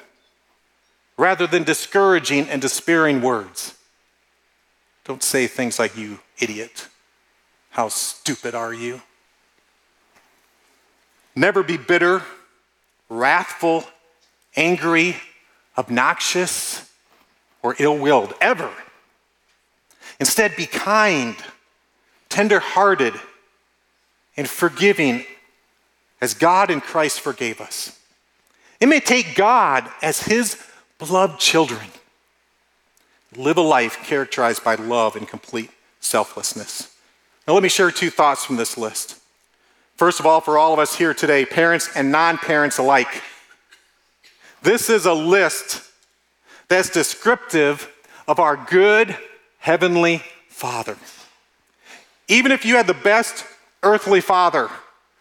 rather 1.19 1.47
than 1.47 1.63
discouraging 1.63 2.49
and 2.49 2.63
despairing 2.63 3.21
words. 3.21 3.75
Don't 5.05 5.23
say 5.23 5.47
things 5.47 5.79
like, 5.79 5.95
you 5.95 6.21
idiot. 6.41 6.89
How 7.69 7.89
stupid 7.89 8.55
are 8.55 8.73
you? 8.73 9.03
Never 11.37 11.63
be 11.63 11.77
bitter, 11.77 12.23
wrathful, 13.11 13.85
angry, 14.57 15.17
obnoxious, 15.77 16.91
or 17.63 17.77
ill 17.79 17.99
willed, 17.99 18.35
ever. 18.41 18.71
Instead, 20.21 20.57
be 20.57 20.67
kind, 20.67 21.37
tender 22.29 22.59
hearted, 22.59 23.15
and 24.37 24.49
forgiving 24.49 25.25
as 26.21 26.35
God 26.35 26.71
in 26.71 26.81
Christ 26.81 27.21
forgave 27.21 27.61
us. 27.61 27.99
It 28.81 28.87
may 28.87 29.01
take 29.01 29.35
God 29.35 29.89
as 30.03 30.23
His 30.23 30.57
beloved 30.99 31.39
children. 31.39 31.87
Live 33.37 33.57
a 33.57 33.63
life 33.63 34.05
characterized 34.05 34.63
by 34.63 34.75
love 34.75 35.17
and 35.17 35.27
complete 35.27 35.71
selflessness. 36.01 36.95
Now, 37.47 37.55
let 37.55 37.63
me 37.63 37.69
share 37.69 37.91
two 37.91 38.11
thoughts 38.11 38.45
from 38.45 38.57
this 38.57 38.77
list. 38.77 39.19
First 39.97 40.21
of 40.21 40.27
all, 40.27 40.41
for 40.41 40.59
all 40.59 40.73
of 40.73 40.79
us 40.79 40.97
here 40.97 41.15
today, 41.15 41.45
parents 41.45 41.91
and 41.95 42.13
non 42.13 42.39
parents 42.39 42.79
alike, 42.79 43.23
this 44.63 44.89
is 44.89 45.07
a 45.07 45.15
list 45.15 45.83
that's 46.69 46.89
descriptive 46.89 47.91
of 48.27 48.39
our 48.39 48.57
good 48.57 49.17
heavenly 49.59 50.23
Father. 50.49 50.97
Even 52.29 52.53
if 52.53 52.65
you 52.65 52.77
had 52.77 52.87
the 52.87 52.95
best 52.95 53.45
earthly 53.83 54.21
father 54.21 54.71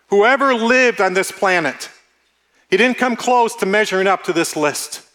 who 0.08 0.24
ever 0.24 0.54
lived 0.54 1.02
on 1.02 1.14
this 1.14 1.32
planet, 1.32 1.90
he 2.70 2.78
didn't 2.78 2.98
come 2.98 3.16
close 3.16 3.56
to 3.56 3.66
measuring 3.66 4.08
up 4.08 4.24
to 4.24 4.34
this 4.34 4.56
list. 4.56 5.06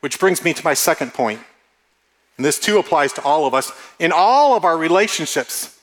Which 0.00 0.18
brings 0.18 0.42
me 0.42 0.54
to 0.54 0.64
my 0.64 0.74
second 0.74 1.12
point. 1.12 1.40
And 2.36 2.44
this 2.44 2.58
too 2.58 2.78
applies 2.78 3.12
to 3.14 3.22
all 3.22 3.46
of 3.46 3.52
us 3.52 3.70
in 3.98 4.12
all 4.12 4.56
of 4.56 4.64
our 4.64 4.78
relationships. 4.78 5.78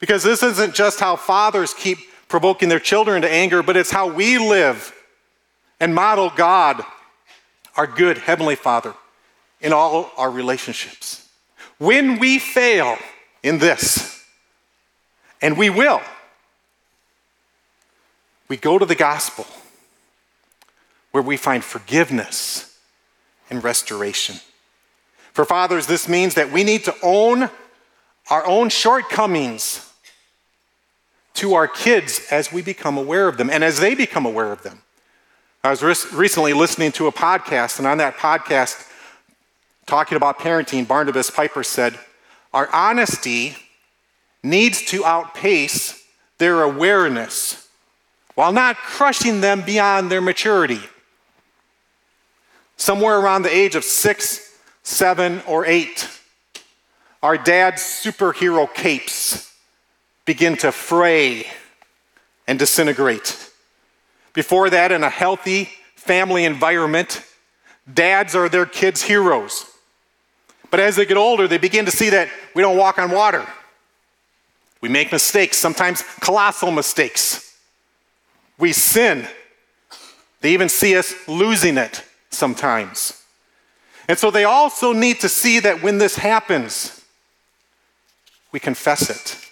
Because 0.00 0.24
this 0.24 0.42
isn't 0.42 0.74
just 0.74 0.98
how 0.98 1.14
fathers 1.14 1.72
keep 1.72 1.98
provoking 2.28 2.68
their 2.68 2.80
children 2.80 3.22
to 3.22 3.30
anger, 3.30 3.62
but 3.62 3.76
it's 3.76 3.90
how 3.90 4.08
we 4.08 4.38
live 4.38 4.92
and 5.82 5.96
model 5.96 6.30
God, 6.30 6.84
our 7.76 7.88
good 7.88 8.16
Heavenly 8.16 8.54
Father, 8.54 8.94
in 9.60 9.72
all 9.72 10.12
our 10.16 10.30
relationships. 10.30 11.28
When 11.78 12.20
we 12.20 12.38
fail 12.38 12.98
in 13.42 13.58
this, 13.58 14.24
and 15.42 15.58
we 15.58 15.70
will, 15.70 16.00
we 18.46 18.56
go 18.56 18.78
to 18.78 18.86
the 18.86 18.94
gospel 18.94 19.44
where 21.10 21.22
we 21.22 21.36
find 21.36 21.64
forgiveness 21.64 22.78
and 23.50 23.64
restoration. 23.64 24.36
For 25.32 25.44
fathers, 25.44 25.88
this 25.88 26.08
means 26.08 26.34
that 26.34 26.52
we 26.52 26.62
need 26.62 26.84
to 26.84 26.94
own 27.02 27.50
our 28.30 28.46
own 28.46 28.68
shortcomings 28.68 29.92
to 31.34 31.54
our 31.54 31.66
kids 31.66 32.24
as 32.30 32.52
we 32.52 32.62
become 32.62 32.96
aware 32.96 33.26
of 33.26 33.36
them 33.36 33.50
and 33.50 33.64
as 33.64 33.80
they 33.80 33.96
become 33.96 34.24
aware 34.24 34.52
of 34.52 34.62
them. 34.62 34.82
I 35.64 35.70
was 35.70 35.80
recently 36.12 36.54
listening 36.54 36.90
to 36.92 37.06
a 37.06 37.12
podcast, 37.12 37.78
and 37.78 37.86
on 37.86 37.98
that 37.98 38.16
podcast, 38.16 38.84
talking 39.86 40.16
about 40.16 40.40
parenting, 40.40 40.88
Barnabas 40.88 41.30
Piper 41.30 41.62
said, 41.62 41.96
Our 42.52 42.68
honesty 42.74 43.54
needs 44.42 44.84
to 44.86 45.04
outpace 45.04 46.04
their 46.38 46.62
awareness 46.62 47.68
while 48.34 48.52
not 48.52 48.76
crushing 48.76 49.40
them 49.40 49.62
beyond 49.62 50.10
their 50.10 50.20
maturity. 50.20 50.80
Somewhere 52.76 53.20
around 53.20 53.42
the 53.42 53.56
age 53.56 53.76
of 53.76 53.84
six, 53.84 54.58
seven, 54.82 55.42
or 55.46 55.64
eight, 55.64 56.08
our 57.22 57.38
dad's 57.38 57.82
superhero 57.82 58.72
capes 58.74 59.54
begin 60.24 60.56
to 60.56 60.72
fray 60.72 61.46
and 62.48 62.58
disintegrate. 62.58 63.51
Before 64.32 64.70
that, 64.70 64.92
in 64.92 65.02
a 65.02 65.10
healthy 65.10 65.68
family 65.94 66.44
environment, 66.44 67.24
dads 67.92 68.34
are 68.34 68.48
their 68.48 68.66
kids' 68.66 69.02
heroes. 69.02 69.66
But 70.70 70.80
as 70.80 70.96
they 70.96 71.04
get 71.04 71.16
older, 71.16 71.46
they 71.46 71.58
begin 71.58 71.84
to 71.84 71.90
see 71.90 72.10
that 72.10 72.28
we 72.54 72.62
don't 72.62 72.76
walk 72.76 72.98
on 72.98 73.10
water. 73.10 73.46
We 74.80 74.88
make 74.88 75.12
mistakes, 75.12 75.58
sometimes 75.58 76.02
colossal 76.20 76.70
mistakes. 76.70 77.56
We 78.58 78.72
sin. 78.72 79.28
They 80.40 80.52
even 80.52 80.68
see 80.68 80.96
us 80.96 81.14
losing 81.28 81.76
it 81.76 82.02
sometimes. 82.30 83.22
And 84.08 84.18
so 84.18 84.30
they 84.30 84.44
also 84.44 84.92
need 84.92 85.20
to 85.20 85.28
see 85.28 85.60
that 85.60 85.82
when 85.82 85.98
this 85.98 86.16
happens, 86.16 87.04
we 88.50 88.60
confess 88.60 89.08
it, 89.08 89.48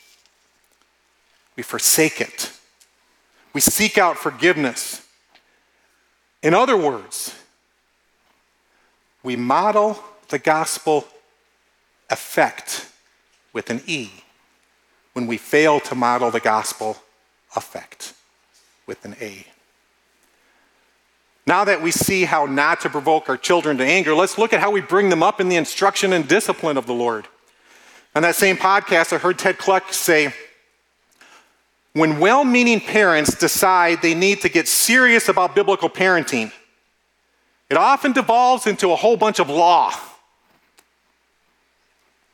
we 1.57 1.63
forsake 1.63 2.21
it, 2.21 2.51
we 3.53 3.61
seek 3.61 3.99
out 3.99 4.17
forgiveness. 4.17 5.07
In 6.43 6.55
other 6.55 6.77
words, 6.77 7.35
we 9.23 9.37
model 9.37 10.03
the 10.29 10.39
gospel 10.39 11.07
effect 12.09 12.89
with 13.53 13.71
an 13.71 13.83
E 13.87 14.11
when 15.13 15.27
we 15.27 15.37
fail 15.37 15.81
to 15.81 15.95
model 15.95 16.31
the 16.31 16.41
gospel 16.41 16.97
affect 17.57 18.15
with 18.87 19.05
an 19.05 19.17
A. 19.21 19.47
Now 21.47 21.65
that 21.65 21.83
we 21.83 21.91
see 21.91 22.25
how 22.25 22.47
not 22.47 22.81
to 22.83 22.89
provoke 22.89 23.29
our 23.29 23.37
children 23.37 23.77
to 23.79 23.85
anger, 23.85 24.15
let's 24.15 24.39
look 24.39 24.53
at 24.53 24.61
how 24.61 24.71
we 24.71 24.81
bring 24.81 25.09
them 25.09 25.23
up 25.23 25.41
in 25.41 25.49
the 25.49 25.57
instruction 25.57 26.13
and 26.13 26.29
discipline 26.29 26.77
of 26.77 26.87
the 26.87 26.95
Lord. 26.95 27.27
On 28.15 28.23
that 28.23 28.37
same 28.37 28.57
podcast, 28.57 29.13
I 29.13 29.19
heard 29.19 29.39
Ted 29.39 29.59
Kluck 29.59 29.93
say, 29.93 30.33
when 31.93 32.21
well 32.21 32.45
meaning 32.45 32.81
parents 32.81 33.35
decide 33.35 34.01
they 34.03 34.15
need 34.15 34.41
to 34.43 34.49
get 34.49 34.69
serious 34.69 35.29
about 35.29 35.55
biblical 35.55 35.91
parenting, 35.91 36.53
it 37.69 37.77
often 37.77 38.13
devolves 38.13 38.67
into 38.67 38.93
a 38.93 38.97
whole 38.97 39.17
bunch 39.17 39.39
of 39.39 39.49
law. 39.49 39.93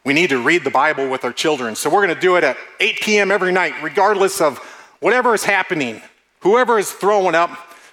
We 0.05 0.15
need 0.15 0.31
to 0.31 0.41
read 0.41 0.63
the 0.63 0.71
Bible 0.71 1.09
with 1.09 1.25
our 1.25 1.33
children, 1.33 1.75
so 1.75 1.91
we're 1.91 2.05
going 2.05 2.15
to 2.15 2.21
do 2.21 2.37
it 2.37 2.45
at 2.45 2.57
8 2.81 3.01
p.m. 3.01 3.31
every 3.31 3.51
night, 3.51 3.75
regardless 3.83 4.41
of 4.41 4.59
whatever 5.01 5.35
is 5.35 5.45
happening. 5.45 6.01
Whoever 6.41 6.79
is 6.79 6.93
throwing 6.93 7.35
up, 7.35 7.51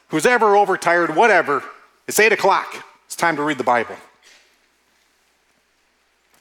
who's 0.10 0.26
ever 0.26 0.56
overtired, 0.56 1.16
whatever, 1.16 1.64
it's 2.08 2.20
8 2.20 2.32
o'clock. 2.32 2.86
It's 3.08 3.16
time 3.16 3.36
to 3.38 3.42
read 3.42 3.58
the 3.58 3.64
Bible. 3.64 3.96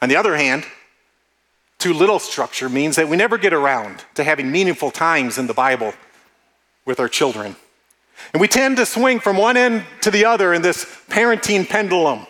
On 0.02 0.08
the 0.08 0.16
other 0.16 0.37
hand, 0.37 0.66
too 1.83 1.92
little 1.92 2.21
structure 2.21 2.68
means 2.68 2.95
that 2.95 3.09
we 3.09 3.16
never 3.16 3.37
get 3.37 3.53
around 3.53 4.05
to 4.14 4.23
having 4.23 4.53
meaningful 4.53 4.92
times 4.92 5.37
in 5.37 5.49
the 5.49 5.55
Bible 5.55 5.92
with 6.85 7.01
our 7.01 7.09
children. 7.09 7.57
And 8.33 8.40
we 8.40 8.47
tend 8.47 8.77
to 8.77 8.87
swing 8.87 9.18
from 9.18 9.37
one 9.37 9.57
end 9.57 9.83
to 10.03 10.11
the 10.12 10.25
other 10.25 10.55
in 10.55 10.62
this 10.62 10.85
parenting 11.09 11.68
pendulum, 11.68 12.29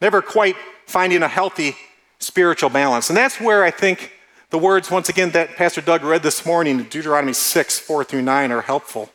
never 0.00 0.22
quite 0.22 0.54
finding 0.86 1.24
a 1.24 1.28
healthy 1.28 1.74
spiritual 2.20 2.70
balance. 2.70 3.10
And 3.10 3.16
that's 3.16 3.40
where 3.40 3.64
I 3.64 3.72
think 3.72 4.12
the 4.50 4.58
words, 4.58 4.88
once 4.88 5.08
again, 5.08 5.30
that 5.30 5.56
Pastor 5.56 5.80
Doug 5.80 6.04
read 6.04 6.22
this 6.22 6.46
morning 6.46 6.78
in 6.78 6.84
Deuteronomy 6.84 7.32
6, 7.32 7.78
4 7.80 8.04
through 8.04 8.22
9 8.22 8.52
are 8.52 8.60
helpful. 8.60 9.10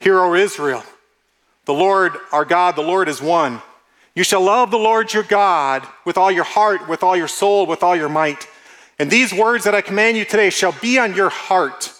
Hear, 0.00 0.18
O 0.18 0.34
Israel, 0.34 0.82
the 1.66 1.74
Lord 1.74 2.12
our 2.32 2.46
God, 2.46 2.74
the 2.74 2.82
Lord 2.82 3.06
is 3.06 3.20
one. 3.20 3.60
You 4.14 4.24
shall 4.24 4.40
love 4.40 4.70
the 4.70 4.78
Lord 4.78 5.12
your 5.12 5.24
God 5.24 5.86
with 6.06 6.16
all 6.16 6.30
your 6.30 6.44
heart, 6.44 6.88
with 6.88 7.02
all 7.02 7.14
your 7.14 7.28
soul, 7.28 7.66
with 7.66 7.82
all 7.82 7.94
your 7.94 8.08
might. 8.08 8.48
And 8.98 9.10
these 9.10 9.32
words 9.32 9.64
that 9.64 9.74
I 9.74 9.80
command 9.80 10.16
you 10.16 10.24
today 10.24 10.50
shall 10.50 10.72
be 10.80 10.98
on 10.98 11.14
your 11.14 11.28
heart. 11.28 11.92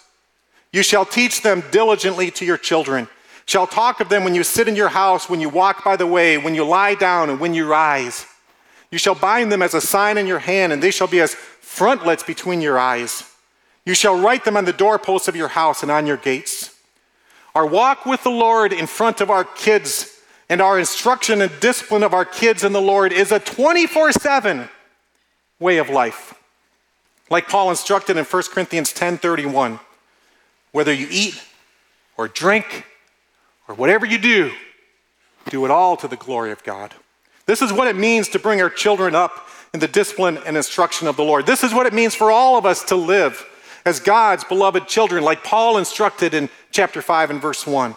You 0.72 0.82
shall 0.82 1.04
teach 1.04 1.42
them 1.42 1.62
diligently 1.70 2.30
to 2.32 2.44
your 2.44 2.58
children, 2.58 3.08
shall 3.46 3.66
talk 3.66 4.00
of 4.00 4.08
them 4.08 4.24
when 4.24 4.34
you 4.34 4.44
sit 4.44 4.68
in 4.68 4.76
your 4.76 4.88
house, 4.88 5.28
when 5.28 5.40
you 5.40 5.48
walk 5.48 5.84
by 5.84 5.96
the 5.96 6.06
way, 6.06 6.38
when 6.38 6.54
you 6.54 6.64
lie 6.64 6.94
down, 6.94 7.30
and 7.30 7.40
when 7.40 7.54
you 7.54 7.66
rise. 7.66 8.26
You 8.90 8.98
shall 8.98 9.14
bind 9.14 9.50
them 9.52 9.62
as 9.62 9.74
a 9.74 9.80
sign 9.80 10.18
in 10.18 10.26
your 10.26 10.38
hand, 10.38 10.72
and 10.72 10.82
they 10.82 10.90
shall 10.90 11.06
be 11.06 11.20
as 11.20 11.34
frontlets 11.34 12.22
between 12.22 12.60
your 12.60 12.78
eyes. 12.78 13.24
You 13.84 13.94
shall 13.94 14.18
write 14.18 14.44
them 14.44 14.56
on 14.56 14.64
the 14.64 14.72
doorposts 14.72 15.28
of 15.28 15.36
your 15.36 15.48
house 15.48 15.82
and 15.82 15.90
on 15.90 16.06
your 16.06 16.16
gates. 16.16 16.74
Our 17.54 17.66
walk 17.66 18.04
with 18.04 18.22
the 18.22 18.30
Lord 18.30 18.72
in 18.72 18.86
front 18.86 19.20
of 19.20 19.30
our 19.30 19.44
kids 19.44 20.20
and 20.48 20.60
our 20.60 20.78
instruction 20.78 21.40
and 21.40 21.50
discipline 21.60 22.02
of 22.02 22.14
our 22.14 22.24
kids 22.24 22.64
in 22.64 22.72
the 22.72 22.80
Lord 22.80 23.12
is 23.12 23.32
a 23.32 23.38
24 23.38 24.12
7 24.12 24.68
way 25.58 25.78
of 25.78 25.88
life. 25.88 26.34
Like 27.28 27.48
Paul 27.48 27.70
instructed 27.70 28.16
in 28.16 28.24
1 28.24 28.42
Corinthians 28.52 28.92
10:31, 28.92 29.80
whether 30.72 30.92
you 30.92 31.08
eat 31.10 31.42
or 32.16 32.28
drink 32.28 32.84
or 33.68 33.74
whatever 33.74 34.06
you 34.06 34.18
do, 34.18 34.52
do 35.50 35.64
it 35.64 35.70
all 35.70 35.96
to 35.96 36.08
the 36.08 36.16
glory 36.16 36.52
of 36.52 36.62
God. 36.64 36.94
This 37.46 37.62
is 37.62 37.72
what 37.72 37.88
it 37.88 37.96
means 37.96 38.28
to 38.30 38.38
bring 38.38 38.60
our 38.60 38.70
children 38.70 39.14
up 39.14 39.48
in 39.72 39.80
the 39.80 39.88
discipline 39.88 40.38
and 40.46 40.56
instruction 40.56 41.08
of 41.08 41.16
the 41.16 41.24
Lord. 41.24 41.46
This 41.46 41.62
is 41.62 41.74
what 41.74 41.86
it 41.86 41.92
means 41.92 42.14
for 42.14 42.30
all 42.30 42.56
of 42.56 42.66
us 42.66 42.82
to 42.84 42.96
live 42.96 43.44
as 43.84 44.00
God's 44.00 44.42
beloved 44.42 44.88
children, 44.88 45.22
like 45.22 45.44
Paul 45.44 45.78
instructed 45.78 46.34
in 46.34 46.48
chapter 46.72 47.00
5 47.00 47.30
and 47.30 47.40
verse 47.40 47.66
1. 47.66 47.94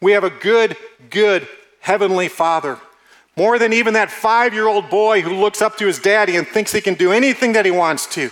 We 0.00 0.12
have 0.12 0.24
a 0.24 0.30
good, 0.30 0.76
good 1.08 1.48
heavenly 1.80 2.28
Father. 2.28 2.78
More 3.36 3.58
than 3.58 3.72
even 3.72 3.94
that 3.94 4.10
five 4.10 4.52
year 4.52 4.68
old 4.68 4.90
boy 4.90 5.22
who 5.22 5.34
looks 5.34 5.62
up 5.62 5.76
to 5.78 5.86
his 5.86 5.98
daddy 5.98 6.36
and 6.36 6.46
thinks 6.46 6.72
he 6.72 6.80
can 6.80 6.94
do 6.94 7.10
anything 7.10 7.54
that 7.54 7.64
he 7.64 7.70
wants 7.70 8.06
to. 8.14 8.30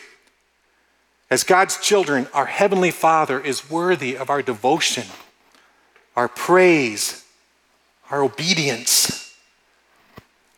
As 1.33 1.45
God's 1.45 1.79
children, 1.79 2.27
our 2.35 2.45
Heavenly 2.45 2.91
Father 2.91 3.41
is 3.41 3.71
worthy 3.71 4.19
of 4.19 4.29
our 4.29 4.43
devotion, 4.43 5.07
our 6.15 6.29
praise, 6.29 7.25
our 8.11 8.23
obedience, 8.23 9.35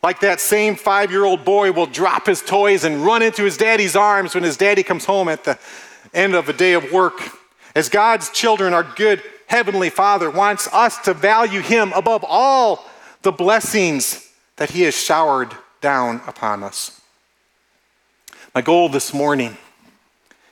Like 0.03 0.19
that 0.19 0.41
same 0.41 0.75
five 0.75 1.11
year 1.11 1.23
old 1.23 1.45
boy 1.45 1.71
will 1.71 1.85
drop 1.85 2.25
his 2.25 2.41
toys 2.41 2.83
and 2.83 3.05
run 3.05 3.21
into 3.21 3.45
his 3.45 3.55
daddy's 3.55 3.95
arms 3.95 4.35
when 4.35 4.43
his 4.43 4.57
daddy 4.57 4.83
comes 4.83 5.05
home 5.05 5.29
at 5.29 5.45
the 5.45 5.57
end 6.13 6.35
of 6.35 6.49
a 6.49 6.53
day 6.53 6.73
of 6.73 6.91
work. 6.91 7.21
As 7.73 7.87
God's 7.87 8.29
children, 8.29 8.73
our 8.73 8.83
good 8.83 9.23
Heavenly 9.47 9.89
Father 9.89 10.29
wants 10.29 10.67
us 10.73 10.97
to 11.03 11.13
value 11.13 11.61
Him 11.61 11.93
above 11.93 12.25
all 12.27 12.85
the 13.21 13.31
blessings 13.31 14.29
that 14.57 14.71
He 14.71 14.81
has 14.81 14.93
showered 14.93 15.55
down 15.79 16.19
upon 16.27 16.63
us. 16.63 16.99
My 18.53 18.61
goal 18.61 18.89
this 18.89 19.13
morning 19.13 19.57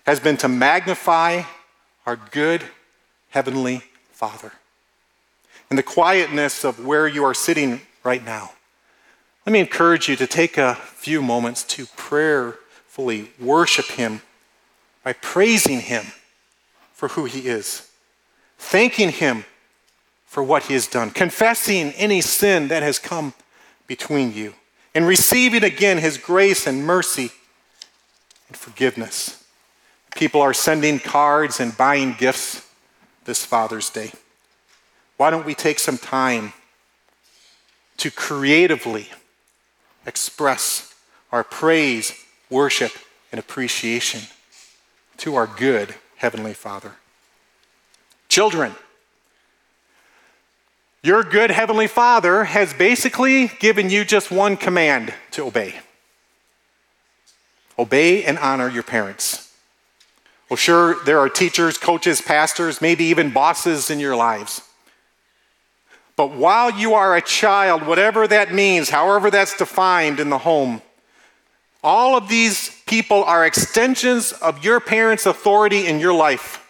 has 0.04 0.20
been 0.20 0.38
to 0.38 0.48
magnify 0.48 1.44
our 2.06 2.16
good 2.16 2.64
Heavenly 3.30 3.82
Father. 4.12 4.52
In 5.72 5.78
the 5.78 5.84
quietness 5.84 6.64
of 6.64 6.86
where 6.86 7.08
you 7.08 7.24
are 7.24 7.34
sitting 7.34 7.82
right 8.04 8.24
now, 8.24 8.52
let 9.46 9.54
me 9.54 9.60
encourage 9.60 10.08
you 10.08 10.16
to 10.18 10.28
take 10.28 10.58
a 10.58 10.76
few 10.76 11.22
moments 11.22 11.64
to 11.64 11.86
prayerfully 11.98 13.32
worship 13.40 13.86
Him 13.86 14.22
by 15.04 15.14
praising 15.14 15.82
Him 15.82 16.06
for 16.94 17.10
who 17.10 17.26
He 17.26 17.48
is, 17.48 17.90
thanking 18.58 19.10
Him 19.10 19.46
for 20.26 20.44
what 20.44 20.64
He 20.64 20.74
has 20.74 20.88
done, 20.88 21.12
confessing 21.12 21.92
any 21.94 22.22
sin 22.22 22.68
that 22.70 22.84
has 22.84 23.00
come 23.00 23.34
between 23.88 24.34
you, 24.34 24.54
and 24.96 25.08
receiving 25.08 25.64
again 25.64 25.98
His 25.98 26.18
grace 26.18 26.68
and 26.68 26.86
mercy 26.86 27.32
and 28.48 28.56
forgiveness. 28.56 29.43
People 30.16 30.42
are 30.42 30.54
sending 30.54 31.00
cards 31.00 31.60
and 31.60 31.76
buying 31.76 32.14
gifts 32.14 32.68
this 33.26 33.46
Father's 33.46 33.90
Day. 33.90 34.12
Why 35.18 35.30
don't 35.30 35.46
we 35.46 35.56
take 35.56 35.80
some 35.80 35.98
time 35.98 36.54
to 37.98 38.12
creatively 38.12 39.10
express 40.06 40.94
our 41.32 41.44
praise, 41.44 42.14
worship, 42.50 42.92
and 43.32 43.40
appreciation 43.40 44.22
to 45.18 45.36
our 45.36 45.48
good 45.48 45.96
Heavenly 46.18 46.54
Father. 46.54 46.94
Children, 48.30 48.74
your 51.02 51.24
good 51.24 51.52
Heavenly 51.52 51.88
Father 51.88 52.46
has 52.46 52.74
basically 52.74 53.48
given 53.60 53.90
you 53.90 54.06
just 54.06 54.32
one 54.32 54.58
command 54.58 55.14
to 55.32 55.46
obey 55.46 55.76
obey 57.80 58.24
and 58.24 58.38
honor 58.38 58.70
your 58.70 58.84
parents. 58.84 59.53
Well, 60.54 60.58
sure, 60.58 61.04
there 61.04 61.18
are 61.18 61.30
teachers, 61.30 61.80
coaches, 61.80 62.22
pastors, 62.22 62.80
maybe 62.80 63.06
even 63.06 63.32
bosses 63.32 63.90
in 63.90 64.00
your 64.00 64.16
lives. 64.16 64.62
But 66.16 66.34
while 66.34 66.70
you 66.70 66.94
are 66.94 67.16
a 67.16 67.24
child, 67.24 67.88
whatever 67.88 68.28
that 68.28 68.54
means, 68.54 68.92
however 68.92 69.32
that's 69.32 69.58
defined 69.58 70.20
in 70.20 70.30
the 70.30 70.38
home, 70.38 70.84
all 71.84 72.16
of 72.16 72.30
these 72.30 72.70
people 72.86 73.24
are 73.24 73.44
extensions 73.44 74.32
of 74.32 74.64
your 74.64 74.80
parents' 74.80 75.26
authority 75.26 75.88
in 75.88 76.00
your 76.00 76.14
life. 76.14 76.64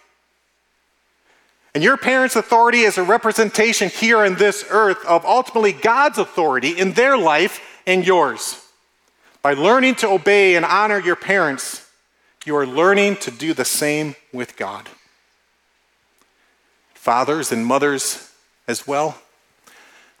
And 1.74 1.84
your 1.84 1.98
parents' 1.98 2.36
authority 2.36 2.84
is 2.84 2.96
a 2.96 3.04
representation 3.04 3.90
here 3.90 4.24
in 4.24 4.36
this 4.36 4.64
earth 4.70 5.04
of 5.04 5.26
ultimately 5.26 5.74
God's 5.74 6.16
authority 6.16 6.70
in 6.70 6.94
their 6.94 7.18
life 7.18 7.60
and 7.86 8.06
yours. 8.06 8.66
By 9.42 9.52
learning 9.52 9.96
to 9.96 10.08
obey 10.08 10.56
and 10.56 10.64
honor 10.64 11.00
your 11.00 11.16
parents, 11.16 11.83
you 12.46 12.56
are 12.56 12.66
learning 12.66 13.16
to 13.16 13.30
do 13.30 13.54
the 13.54 13.64
same 13.64 14.16
with 14.32 14.56
God. 14.56 14.88
Fathers 16.94 17.52
and 17.52 17.64
mothers 17.64 18.32
as 18.66 18.86
well. 18.86 19.18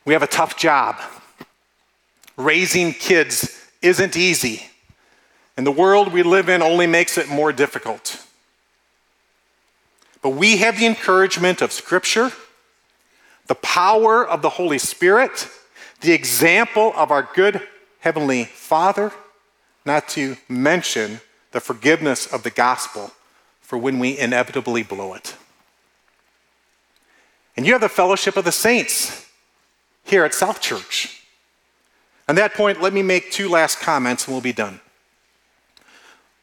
We 0.04 0.12
have 0.12 0.22
a 0.22 0.26
tough 0.26 0.56
job. 0.56 0.96
Raising 2.36 2.92
kids 2.92 3.68
isn't 3.80 4.16
easy, 4.16 4.66
and 5.56 5.66
the 5.66 5.72
world 5.72 6.12
we 6.12 6.22
live 6.22 6.48
in 6.48 6.62
only 6.62 6.86
makes 6.86 7.16
it 7.16 7.28
more 7.28 7.52
difficult. 7.52 8.24
But 10.20 10.30
we 10.30 10.56
have 10.56 10.78
the 10.78 10.86
encouragement 10.86 11.62
of 11.62 11.70
Scripture, 11.70 12.32
the 13.46 13.54
power 13.54 14.26
of 14.26 14.42
the 14.42 14.48
Holy 14.48 14.78
Spirit, 14.78 15.48
the 16.00 16.12
example 16.12 16.92
of 16.96 17.10
our 17.10 17.28
good 17.34 17.60
Heavenly 18.00 18.44
Father, 18.44 19.12
not 19.84 20.08
to 20.10 20.36
mention 20.48 21.20
the 21.54 21.60
forgiveness 21.60 22.26
of 22.26 22.42
the 22.42 22.50
gospel 22.50 23.12
for 23.60 23.78
when 23.78 24.00
we 24.00 24.18
inevitably 24.18 24.82
blow 24.82 25.14
it. 25.14 25.36
And 27.56 27.64
you 27.64 27.72
have 27.72 27.80
the 27.80 27.88
fellowship 27.88 28.36
of 28.36 28.44
the 28.44 28.50
saints 28.50 29.30
here 30.02 30.24
at 30.24 30.34
South 30.34 30.60
Church. 30.60 31.22
On 32.28 32.34
that 32.34 32.54
point, 32.54 32.82
let 32.82 32.92
me 32.92 33.02
make 33.02 33.30
two 33.30 33.48
last 33.48 33.78
comments 33.78 34.26
and 34.26 34.34
we'll 34.34 34.42
be 34.42 34.52
done. 34.52 34.80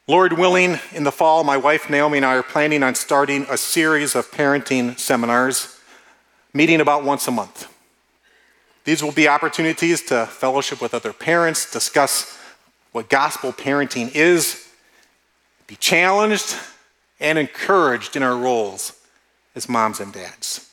Lord 0.08 0.38
willing, 0.38 0.80
in 0.94 1.04
the 1.04 1.12
fall, 1.12 1.44
my 1.44 1.58
wife 1.58 1.90
Naomi 1.90 2.20
and 2.20 2.26
I 2.26 2.36
are 2.36 2.44
planning 2.44 2.82
on 2.82 2.96
starting 2.96 3.46
a 3.50 3.58
series 3.58 4.16
of 4.16 4.32
parenting 4.32 4.98
seminars, 4.98 5.78
meeting 6.54 6.80
about 6.80 7.04
once 7.04 7.28
a 7.28 7.32
month. 7.32 7.68
These 8.86 9.04
will 9.04 9.12
be 9.12 9.28
opportunities 9.28 10.02
to 10.04 10.26
fellowship 10.28 10.82
with 10.82 10.94
other 10.94 11.12
parents, 11.12 11.70
discuss 11.70 12.40
what 12.94 13.10
gospel 13.10 13.52
parenting 13.52 14.16
is, 14.16 14.70
be 15.72 15.78
challenged 15.78 16.58
and 17.22 17.40
encouraged 17.40 18.18
in 18.18 18.24
our 18.24 18.36
roles 18.36 18.92
as 19.56 19.70
moms 19.70 20.02
and 20.02 20.12
dads. 20.12 20.70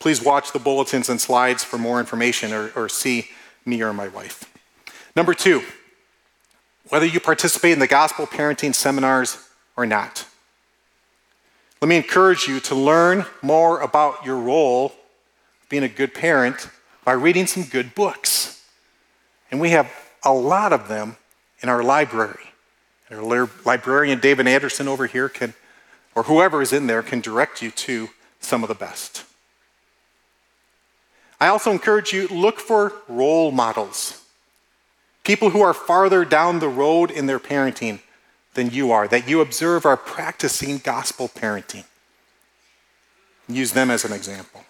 Please 0.00 0.20
watch 0.20 0.50
the 0.50 0.58
bulletins 0.58 1.08
and 1.08 1.20
slides 1.20 1.62
for 1.62 1.78
more 1.78 2.00
information 2.00 2.52
or, 2.52 2.72
or 2.74 2.88
see 2.88 3.28
me 3.64 3.80
or 3.82 3.92
my 3.92 4.08
wife. 4.08 4.52
Number 5.14 5.32
two, 5.32 5.62
whether 6.88 7.06
you 7.06 7.20
participate 7.20 7.72
in 7.72 7.78
the 7.78 7.86
gospel 7.86 8.26
parenting 8.26 8.74
seminars 8.74 9.38
or 9.76 9.86
not. 9.86 10.26
Let 11.80 11.86
me 11.88 11.98
encourage 11.98 12.48
you 12.48 12.58
to 12.58 12.74
learn 12.74 13.26
more 13.42 13.78
about 13.80 14.26
your 14.26 14.40
role 14.40 14.92
being 15.68 15.84
a 15.84 15.88
good 15.88 16.14
parent 16.14 16.68
by 17.04 17.12
reading 17.12 17.46
some 17.46 17.62
good 17.62 17.94
books. 17.94 18.66
And 19.52 19.60
we 19.60 19.70
have 19.70 19.88
a 20.24 20.32
lot 20.32 20.72
of 20.72 20.88
them 20.88 21.16
in 21.62 21.68
our 21.68 21.84
library. 21.84 22.49
Our 23.10 23.48
librarian, 23.64 24.20
David 24.20 24.46
Anderson, 24.46 24.86
over 24.86 25.06
here, 25.06 25.28
can, 25.28 25.54
or 26.14 26.24
whoever 26.24 26.62
is 26.62 26.72
in 26.72 26.86
there, 26.86 27.02
can 27.02 27.20
direct 27.20 27.60
you 27.60 27.70
to 27.72 28.10
some 28.40 28.62
of 28.62 28.68
the 28.68 28.74
best. 28.74 29.24
I 31.40 31.48
also 31.48 31.72
encourage 31.72 32.12
you 32.12 32.28
look 32.28 32.60
for 32.60 32.92
role 33.08 33.50
models. 33.50 34.22
People 35.24 35.50
who 35.50 35.60
are 35.60 35.74
farther 35.74 36.24
down 36.24 36.58
the 36.58 36.68
road 36.68 37.10
in 37.10 37.26
their 37.26 37.40
parenting 37.40 38.00
than 38.54 38.70
you 38.70 38.92
are, 38.92 39.08
that 39.08 39.28
you 39.28 39.40
observe 39.40 39.86
are 39.86 39.96
practicing 39.96 40.78
gospel 40.78 41.28
parenting. 41.28 41.84
Use 43.48 43.72
them 43.72 43.90
as 43.90 44.04
an 44.04 44.12
example. 44.12 44.64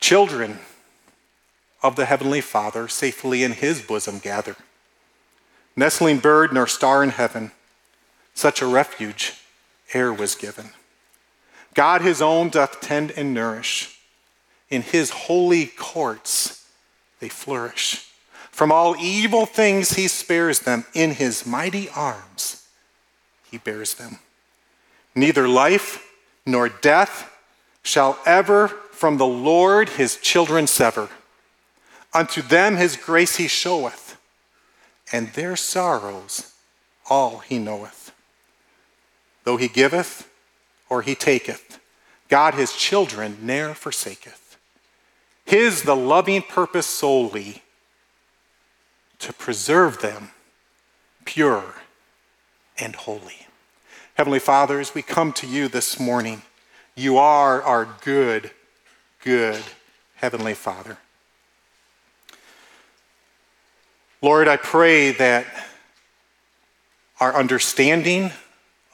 Children 0.00 0.58
of 1.84 1.94
the 1.94 2.06
Heavenly 2.06 2.40
Father 2.40 2.88
safely 2.88 3.44
in 3.44 3.52
His 3.52 3.82
bosom 3.82 4.18
gather. 4.18 4.56
Nestling 5.76 6.18
bird 6.18 6.52
nor 6.52 6.66
star 6.66 7.04
in 7.04 7.10
heaven, 7.10 7.52
such 8.32 8.62
a 8.62 8.66
refuge 8.66 9.34
e'er 9.94 10.12
was 10.12 10.34
given. 10.34 10.70
God 11.74 12.02
his 12.02 12.22
own 12.22 12.48
doth 12.48 12.80
tend 12.80 13.10
and 13.12 13.34
nourish. 13.34 13.98
In 14.70 14.82
his 14.82 15.10
holy 15.10 15.66
courts 15.66 16.66
they 17.20 17.28
flourish. 17.28 18.08
From 18.50 18.70
all 18.70 18.96
evil 18.96 19.44
things 19.46 19.94
he 19.94 20.06
spares 20.06 20.60
them. 20.60 20.84
In 20.94 21.12
his 21.12 21.44
mighty 21.44 21.88
arms 21.90 22.66
he 23.50 23.58
bears 23.58 23.94
them. 23.94 24.20
Neither 25.14 25.48
life 25.48 26.08
nor 26.46 26.68
death 26.68 27.30
shall 27.82 28.18
ever 28.24 28.68
from 28.68 29.18
the 29.18 29.26
Lord 29.26 29.90
his 29.90 30.16
children 30.16 30.66
sever. 30.66 31.08
Unto 32.14 32.40
them 32.42 32.76
his 32.76 32.96
grace 32.96 33.36
he 33.36 33.48
showeth, 33.48 34.16
and 35.12 35.32
their 35.32 35.56
sorrows 35.56 36.54
all 37.10 37.38
he 37.38 37.58
knoweth. 37.58 38.12
Though 39.42 39.56
he 39.56 39.68
giveth, 39.68 40.30
or 40.88 41.02
he 41.02 41.14
taketh. 41.14 41.80
God 42.28 42.54
his 42.54 42.72
children 42.72 43.38
ne'er 43.42 43.74
forsaketh. 43.74 44.56
His 45.44 45.82
the 45.82 45.96
loving 45.96 46.42
purpose 46.42 46.86
solely 46.86 47.62
to 49.18 49.32
preserve 49.32 50.00
them 50.00 50.30
pure 51.24 51.74
and 52.78 52.94
holy. 52.94 53.46
Heavenly 54.14 54.38
Father, 54.38 54.80
as 54.80 54.94
we 54.94 55.02
come 55.02 55.32
to 55.34 55.46
you 55.46 55.68
this 55.68 55.98
morning, 55.98 56.42
you 56.94 57.18
are 57.18 57.62
our 57.62 57.88
good, 58.02 58.52
good 59.22 59.62
Heavenly 60.16 60.54
Father. 60.54 60.98
Lord, 64.24 64.48
I 64.48 64.56
pray 64.56 65.10
that 65.12 65.44
our 67.20 67.36
understanding 67.36 68.32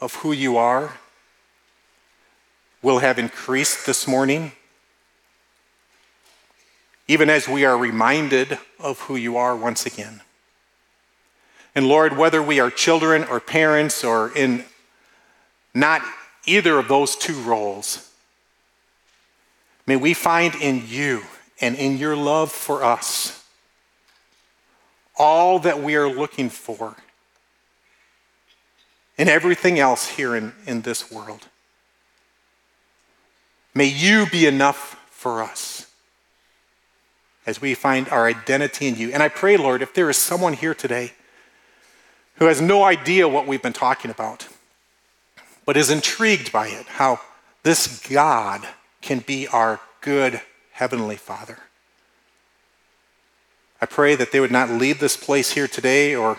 of 0.01 0.17
who 0.17 0.33
you 0.33 0.57
are 0.57 0.95
will 2.83 2.99
have 2.99 3.17
increased 3.17 3.87
this 3.87 4.09
morning 4.09 4.51
even 7.07 7.31
as 7.31 7.49
we 7.49 7.65
are 7.65 7.79
reminded 7.79 8.59
of 8.81 8.99
who 9.03 9.15
you 9.15 9.37
are 9.37 9.55
once 9.55 9.87
again. 9.87 10.21
And 11.77 11.87
Lord, 11.87 12.17
whether 12.17 12.43
we 12.43 12.59
are 12.59 12.69
children 12.69 13.23
or 13.23 13.39
parents 13.39 14.03
or 14.03 14.37
in 14.37 14.65
not 15.73 16.03
either 16.45 16.77
of 16.77 16.89
those 16.89 17.15
two 17.15 17.41
roles, 17.43 18.11
may 19.87 19.95
we 19.95 20.13
find 20.13 20.57
in 20.57 20.83
you 20.89 21.23
and 21.61 21.77
in 21.77 21.99
your 21.99 22.17
love 22.17 22.51
for 22.51 22.83
us 22.83 23.40
all 25.21 25.59
that 25.59 25.83
we 25.83 25.95
are 25.97 26.09
looking 26.09 26.49
for 26.49 26.97
and 29.19 29.29
everything 29.29 29.79
else 29.79 30.09
here 30.09 30.35
in, 30.35 30.55
in 30.67 30.81
this 30.81 31.13
world. 31.13 31.47
May 33.75 33.85
you 33.85 34.25
be 34.25 34.47
enough 34.47 34.99
for 35.11 35.43
us 35.43 35.93
as 37.45 37.61
we 37.61 37.75
find 37.75 38.09
our 38.09 38.27
identity 38.27 38.89
in 38.89 38.97
you. 38.97 39.13
And 39.13 39.23
I 39.23 39.29
pray, 39.29 39.59
Lord, 39.59 39.83
if 39.83 39.93
there 39.93 40.09
is 40.09 40.17
someone 40.17 40.55
here 40.55 40.75
today 40.75 41.13
who 42.37 42.47
has 42.47 42.63
no 42.63 42.83
idea 42.83 43.29
what 43.29 43.47
we've 43.47 43.63
been 43.63 43.75
talking 43.75 44.11
about, 44.11 44.49
but 45.67 45.77
is 45.77 45.91
intrigued 45.91 46.51
by 46.51 46.69
it, 46.69 46.87
how 46.87 47.21
this 47.63 48.09
God 48.09 48.67
can 49.03 49.19
be 49.19 49.47
our 49.49 49.81
good 50.01 50.41
Heavenly 50.73 51.17
Father. 51.17 51.59
I 53.81 53.87
pray 53.87 54.15
that 54.15 54.33
they 54.33 54.41
would 54.41 54.51
not 54.51 54.71
leave 54.71 55.01
this 55.01 55.17
place 55.17 55.53
here 55.53 55.67
today 55.67 56.15
or, 56.15 56.39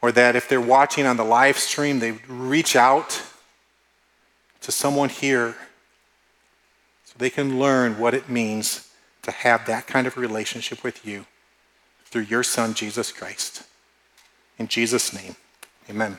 or 0.00 0.12
that 0.12 0.36
if 0.36 0.48
they're 0.48 0.60
watching 0.60 1.06
on 1.06 1.16
the 1.16 1.24
live 1.24 1.58
stream, 1.58 1.98
they 1.98 2.12
reach 2.28 2.76
out 2.76 3.22
to 4.60 4.70
someone 4.70 5.08
here 5.08 5.56
so 7.04 7.14
they 7.18 7.30
can 7.30 7.58
learn 7.58 7.98
what 7.98 8.14
it 8.14 8.28
means 8.28 8.88
to 9.22 9.30
have 9.30 9.66
that 9.66 9.86
kind 9.86 10.06
of 10.06 10.16
relationship 10.16 10.84
with 10.84 11.04
you 11.04 11.26
through 12.04 12.22
your 12.22 12.42
Son, 12.42 12.74
Jesus 12.74 13.12
Christ. 13.12 13.64
In 14.58 14.68
Jesus' 14.68 15.12
name, 15.12 15.36
amen. 15.88 16.18